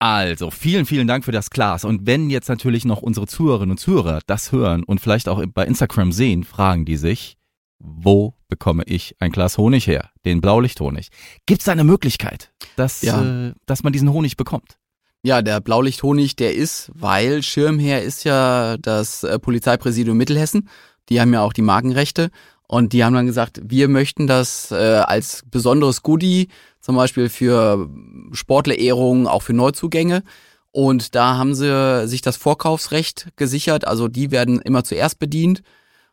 Also, 0.00 0.50
vielen, 0.50 0.86
vielen 0.86 1.08
Dank 1.08 1.24
für 1.24 1.32
das 1.32 1.50
Glas. 1.50 1.84
Und 1.84 2.06
wenn 2.06 2.30
jetzt 2.30 2.48
natürlich 2.48 2.84
noch 2.84 3.02
unsere 3.02 3.26
Zuhörerinnen 3.26 3.72
und 3.72 3.78
Zuhörer 3.78 4.20
das 4.26 4.52
hören 4.52 4.84
und 4.84 5.00
vielleicht 5.00 5.28
auch 5.28 5.44
bei 5.46 5.66
Instagram 5.66 6.12
sehen, 6.12 6.44
fragen 6.44 6.84
die 6.84 6.96
sich, 6.96 7.36
wo 7.78 8.34
bekomme 8.48 8.84
ich 8.84 9.14
ein 9.20 9.30
Glas 9.30 9.58
Honig 9.58 9.86
her? 9.86 10.10
Den 10.24 10.40
Blaulichthonig. 10.40 11.08
Gibt 11.46 11.62
es 11.62 11.68
eine 11.68 11.84
Möglichkeit, 11.84 12.52
dass, 12.76 13.02
ja. 13.02 13.48
äh, 13.48 13.54
dass 13.66 13.82
man 13.82 13.92
diesen 13.92 14.12
Honig 14.12 14.36
bekommt? 14.36 14.78
Ja, 15.22 15.42
der 15.42 15.60
Blaulichthonig, 15.60 16.36
der 16.36 16.54
ist, 16.54 16.90
weil 16.94 17.42
Schirmherr 17.42 18.02
ist 18.02 18.24
ja 18.24 18.76
das 18.78 19.24
äh, 19.24 19.38
Polizeipräsidium 19.38 20.16
Mittelhessen 20.16 20.68
die 21.08 21.20
haben 21.20 21.32
ja 21.32 21.42
auch 21.42 21.52
die 21.52 21.62
Markenrechte 21.62 22.30
und 22.66 22.92
die 22.92 23.04
haben 23.04 23.14
dann 23.14 23.26
gesagt, 23.26 23.60
wir 23.62 23.88
möchten 23.88 24.26
das 24.26 24.70
äh, 24.70 24.74
als 24.74 25.42
besonderes 25.50 26.02
Goodie, 26.02 26.48
zum 26.80 26.96
Beispiel 26.96 27.28
für 27.28 27.88
Sportlerehrungen, 28.32 29.26
auch 29.26 29.42
für 29.42 29.54
Neuzugänge. 29.54 30.22
Und 30.70 31.14
da 31.14 31.36
haben 31.36 31.54
sie 31.54 32.06
sich 32.06 32.20
das 32.20 32.36
Vorkaufsrecht 32.36 33.28
gesichert, 33.36 33.86
also 33.86 34.06
die 34.06 34.30
werden 34.30 34.60
immer 34.60 34.84
zuerst 34.84 35.18
bedient. 35.18 35.62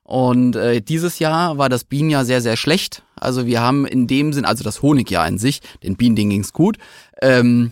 Und 0.05 0.55
äh, 0.55 0.81
dieses 0.81 1.17
Jahr 1.17 1.57
war 1.57 1.67
das 1.67 1.83
Bienenjahr 1.83 2.25
sehr, 2.25 2.39
sehr 2.39 2.57
schlecht. 2.57 3.01
Also 3.15 3.47
wir 3.47 3.59
haben 3.59 3.87
in 3.87 4.05
dem 4.05 4.33
Sinn, 4.33 4.45
also 4.45 4.63
das 4.63 4.83
Honigjahr 4.83 5.27
in 5.27 5.39
sich, 5.39 5.61
den 5.83 5.95
Bienen 5.95 6.29
ging's 6.29 6.53
gut. 6.53 6.77
Ähm, 7.23 7.71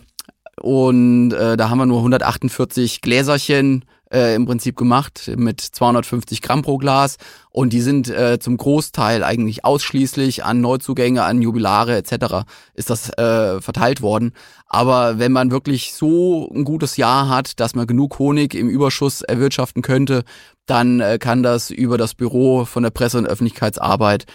und 0.60 1.32
äh, 1.32 1.56
da 1.56 1.70
haben 1.70 1.78
wir 1.78 1.86
nur 1.86 1.98
148 1.98 3.02
Gläserchen 3.02 3.84
äh, 4.14 4.34
im 4.34 4.46
Prinzip 4.46 4.76
gemacht 4.76 5.30
mit 5.36 5.60
250 5.60 6.40
Gramm 6.40 6.62
pro 6.62 6.78
Glas 6.78 7.16
und 7.50 7.72
die 7.72 7.80
sind 7.80 8.08
äh, 8.08 8.38
zum 8.38 8.56
Großteil 8.56 9.24
eigentlich 9.24 9.64
ausschließlich 9.64 10.44
an 10.44 10.60
Neuzugänge, 10.60 11.24
an 11.24 11.42
Jubilare 11.42 11.96
etc. 11.96 12.46
ist 12.74 12.90
das 12.90 13.10
äh, 13.18 13.60
verteilt 13.60 14.00
worden. 14.00 14.32
Aber 14.66 15.18
wenn 15.18 15.32
man 15.32 15.50
wirklich 15.50 15.92
so 15.92 16.50
ein 16.54 16.64
gutes 16.64 16.96
Jahr 16.96 17.28
hat, 17.28 17.60
dass 17.60 17.74
man 17.74 17.86
genug 17.86 18.18
Honig 18.18 18.54
im 18.54 18.68
Überschuss 18.68 19.22
erwirtschaften 19.22 19.82
könnte, 19.82 20.24
dann 20.66 21.00
äh, 21.00 21.18
kann 21.18 21.42
das 21.42 21.70
über 21.70 21.98
das 21.98 22.14
Büro 22.14 22.64
von 22.64 22.82
der 22.82 22.90
Presse- 22.90 23.18
und 23.18 23.26
Öffentlichkeitsarbeit 23.26 24.26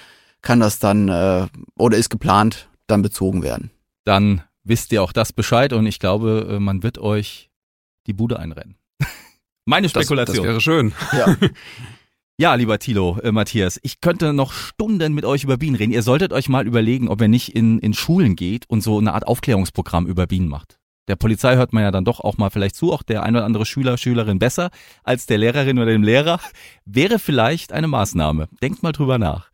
kann 0.42 0.60
das 0.60 0.80
dann 0.80 1.10
äh, 1.10 1.48
oder 1.78 1.98
ist 1.98 2.10
geplant 2.10 2.70
dann 2.88 3.02
bezogen 3.02 3.44
werden. 3.44 3.72
Dann 4.06 4.42
wisst 4.64 4.92
ihr 4.92 5.04
auch 5.04 5.12
das 5.12 5.34
Bescheid 5.34 5.74
und 5.74 5.86
ich 5.86 6.00
glaube, 6.00 6.48
äh, 6.50 6.60
man 6.60 6.84
wird 6.84 6.98
euch 6.98 7.50
die 8.08 8.14
Bude 8.14 8.40
einrennen. 8.40 8.79
Meine 9.70 9.88
Spekulation. 9.88 10.36
Das, 10.36 10.44
das 10.44 10.46
wäre 10.46 10.62
schön. 10.62 10.94
Ja. 11.14 11.36
Ja, 12.42 12.56
lieber 12.56 12.80
Thilo, 12.80 13.18
äh, 13.22 13.34
Matthias, 13.34 13.82
ich 13.84 14.00
könnte 14.00 14.32
noch 14.32 14.54
Stunden 14.54 15.12
mit 15.14 15.26
euch 15.26 15.44
über 15.44 15.58
Bienen 15.58 15.76
reden. 15.76 15.92
Ihr 15.92 16.04
solltet 16.04 16.32
euch 16.32 16.48
mal 16.48 16.66
überlegen, 16.66 17.10
ob 17.10 17.20
ihr 17.20 17.28
nicht 17.28 17.54
in, 17.54 17.80
in 17.80 17.94
Schulen 17.94 18.38
geht 18.38 18.64
und 18.70 18.80
so 18.80 18.98
eine 18.98 19.14
Art 19.14 19.28
Aufklärungsprogramm 19.28 20.08
über 20.08 20.26
Bienen 20.26 20.48
macht. 20.48 20.80
Der 21.10 21.18
Polizei 21.18 21.58
hört 21.58 21.74
man 21.74 21.84
ja 21.84 21.92
dann 21.92 22.06
doch 22.06 22.22
auch 22.22 22.38
mal 22.38 22.50
vielleicht 22.50 22.78
zu, 22.78 22.94
auch 22.94 23.04
der 23.04 23.24
ein 23.24 23.36
oder 23.36 23.44
andere 23.44 23.66
Schüler, 23.66 23.98
Schülerin 23.98 24.40
besser 24.40 24.70
als 25.04 25.26
der 25.26 25.38
Lehrerin 25.38 25.78
oder 25.80 25.92
dem 25.92 26.04
Lehrer. 26.04 26.40
Wäre 26.86 27.20
vielleicht 27.20 27.74
eine 27.74 27.90
Maßnahme. 27.90 28.48
Denkt 28.62 28.84
mal 28.84 28.94
drüber 28.94 29.18
nach. 29.18 29.50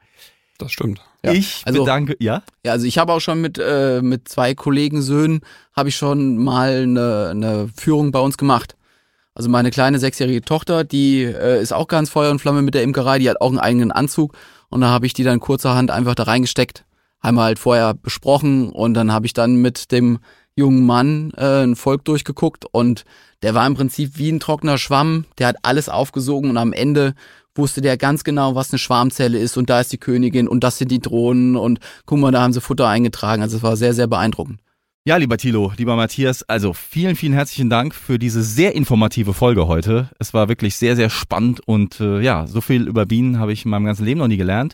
Das 0.60 0.72
stimmt. 0.72 1.02
Ja. 1.24 1.32
Ich 1.32 1.64
also, 1.66 1.86
bedanke, 1.86 2.18
ja? 2.20 2.44
Ja, 2.64 2.74
also 2.74 2.86
ich 2.86 3.00
habe 3.00 3.14
auch 3.14 3.20
schon 3.20 3.42
mit, 3.42 3.58
äh, 3.58 4.04
mit 4.04 4.28
zwei 4.28 4.54
Kollegen 4.54 5.02
Söhnen, 5.02 5.42
habe 5.76 5.90
ich 5.90 5.96
schon 5.96 6.38
mal 6.38 6.84
eine, 6.84 7.30
eine 7.32 7.70
Führung 7.76 8.12
bei 8.12 8.20
uns 8.20 8.38
gemacht. 8.38 8.76
Also 9.36 9.50
meine 9.50 9.70
kleine 9.70 10.00
sechsjährige 10.00 10.42
Tochter, 10.42 10.86
die 10.86 11.24
äh, 11.24 11.62
ist 11.62 11.74
auch 11.74 11.88
ganz 11.88 12.10
Feuer 12.10 12.32
und 12.32 12.40
Flamme 12.40 12.62
mit 12.62 12.74
der 12.74 12.84
Imkerei, 12.84 13.20
die 13.20 13.30
hat 13.30 13.42
auch 13.42 13.50
einen 13.50 13.60
eigenen 13.60 13.92
Anzug. 13.92 14.34
Und 14.70 14.80
da 14.82 14.88
habe 14.88 15.06
ich 15.06 15.14
die 15.14 15.26
dann 15.26 15.42
kurzerhand 15.42 15.92
einfach 15.92 16.16
da 16.16 16.24
reingesteckt, 16.24 16.86
einmal 17.20 17.46
halt 17.46 17.60
vorher 17.60 17.94
besprochen 17.94 18.70
und 18.70 18.94
dann 18.94 19.12
habe 19.12 19.26
ich 19.26 19.34
dann 19.34 19.58
mit 19.58 19.92
dem 19.92 20.20
jungen 20.56 20.86
Mann 20.86 21.32
äh, 21.36 21.64
ein 21.64 21.76
Volk 21.76 22.06
durchgeguckt. 22.06 22.66
Und 22.72 23.04
der 23.44 23.54
war 23.54 23.68
im 23.68 23.76
Prinzip 23.76 24.18
wie 24.18 24.32
ein 24.32 24.40
trockener 24.40 24.78
Schwamm, 24.78 25.26
der 25.38 25.48
hat 25.48 25.58
alles 25.64 25.90
aufgesogen 25.90 26.50
und 26.50 26.58
am 26.58 26.72
Ende 26.72 27.14
wusste 27.56 27.82
der 27.82 27.98
ganz 27.98 28.24
genau, 28.24 28.56
was 28.56 28.72
eine 28.72 28.80
Schwarmzelle 28.80 29.38
ist. 29.38 29.58
Und 29.58 29.70
da 29.70 29.82
ist 29.82 29.92
die 29.92 29.98
Königin 29.98 30.48
und 30.48 30.64
das 30.64 30.78
sind 30.78 30.92
die 30.92 31.00
Drohnen. 31.00 31.56
Und 31.58 31.80
guck 32.06 32.20
mal, 32.20 32.32
da 32.32 32.42
haben 32.42 32.54
sie 32.54 32.62
Futter 32.62 32.88
eingetragen. 32.88 33.42
Also 33.42 33.58
es 33.58 33.64
war 33.64 33.76
sehr, 33.76 33.94
sehr 33.94 34.08
beeindruckend. 34.08 34.60
Ja, 35.08 35.18
lieber 35.18 35.38
Thilo, 35.38 35.72
lieber 35.78 35.96
Matthias, 35.96 36.42
also 36.42 36.74
vielen, 36.74 37.16
vielen 37.16 37.34
herzlichen 37.34 37.70
Dank 37.70 37.94
für 37.94 38.18
diese 38.18 38.42
sehr 38.42 38.74
informative 38.74 39.36
Folge 39.36 39.68
heute. 39.68 40.10
Es 40.18 40.34
war 40.34 40.50
wirklich 40.50 40.78
sehr, 40.78 40.96
sehr 40.96 41.12
spannend 41.12 41.60
und 41.68 42.00
äh, 42.00 42.22
ja, 42.22 42.48
so 42.48 42.60
viel 42.60 42.88
über 42.88 43.06
Bienen 43.06 43.38
habe 43.38 43.54
ich 43.54 43.66
in 43.66 43.70
meinem 43.70 43.86
ganzen 43.86 44.04
Leben 44.04 44.18
noch 44.18 44.28
nie 44.28 44.38
gelernt. 44.38 44.74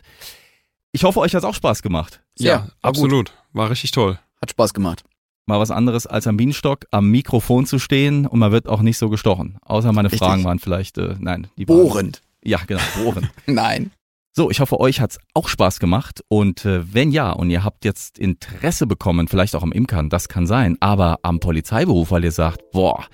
Ich 0.90 1.04
hoffe, 1.04 1.20
euch 1.20 1.34
hat 1.34 1.40
es 1.40 1.44
auch 1.44 1.54
Spaß 1.54 1.82
gemacht. 1.82 2.22
Ja, 2.38 2.50
ja 2.50 2.68
absolut. 2.80 3.26
Gut. 3.26 3.38
War 3.52 3.68
richtig 3.68 3.90
toll. 3.90 4.18
Hat 4.40 4.50
Spaß 4.50 4.72
gemacht. 4.72 5.04
Mal 5.44 5.60
was 5.60 5.70
anderes 5.70 6.06
als 6.06 6.26
am 6.26 6.38
Bienenstock, 6.38 6.86
am 6.90 7.10
Mikrofon 7.10 7.66
zu 7.66 7.78
stehen 7.78 8.26
und 8.26 8.38
man 8.38 8.52
wird 8.52 8.68
auch 8.68 8.80
nicht 8.80 8.96
so 8.96 9.10
gestochen. 9.10 9.58
Außer 9.60 9.92
meine 9.92 10.10
richtig. 10.10 10.26
Fragen 10.26 10.44
waren 10.44 10.58
vielleicht, 10.58 10.96
äh, 10.96 11.14
nein, 11.18 11.48
die 11.58 11.66
Bohrend. 11.66 12.22
Ja, 12.42 12.58
genau, 12.66 12.80
bohrend. 12.96 13.28
nein. 13.46 13.90
So, 14.34 14.50
ich 14.50 14.60
hoffe, 14.60 14.80
euch 14.80 14.98
hat's 14.98 15.18
auch 15.34 15.46
Spaß 15.46 15.78
gemacht. 15.78 16.22
Und 16.28 16.64
äh, 16.64 16.94
wenn 16.94 17.12
ja 17.12 17.32
und 17.32 17.50
ihr 17.50 17.64
habt 17.64 17.84
jetzt 17.84 18.18
Interesse 18.18 18.86
bekommen, 18.86 19.28
vielleicht 19.28 19.54
auch 19.54 19.62
am 19.62 19.72
Imkern, 19.72 20.08
das 20.08 20.28
kann 20.28 20.46
sein, 20.46 20.78
aber 20.80 21.18
am 21.22 21.38
Polizeiberuf, 21.38 22.10
weil 22.10 22.24
ihr 22.24 22.32
sagt, 22.32 22.70
boah, 22.70 23.04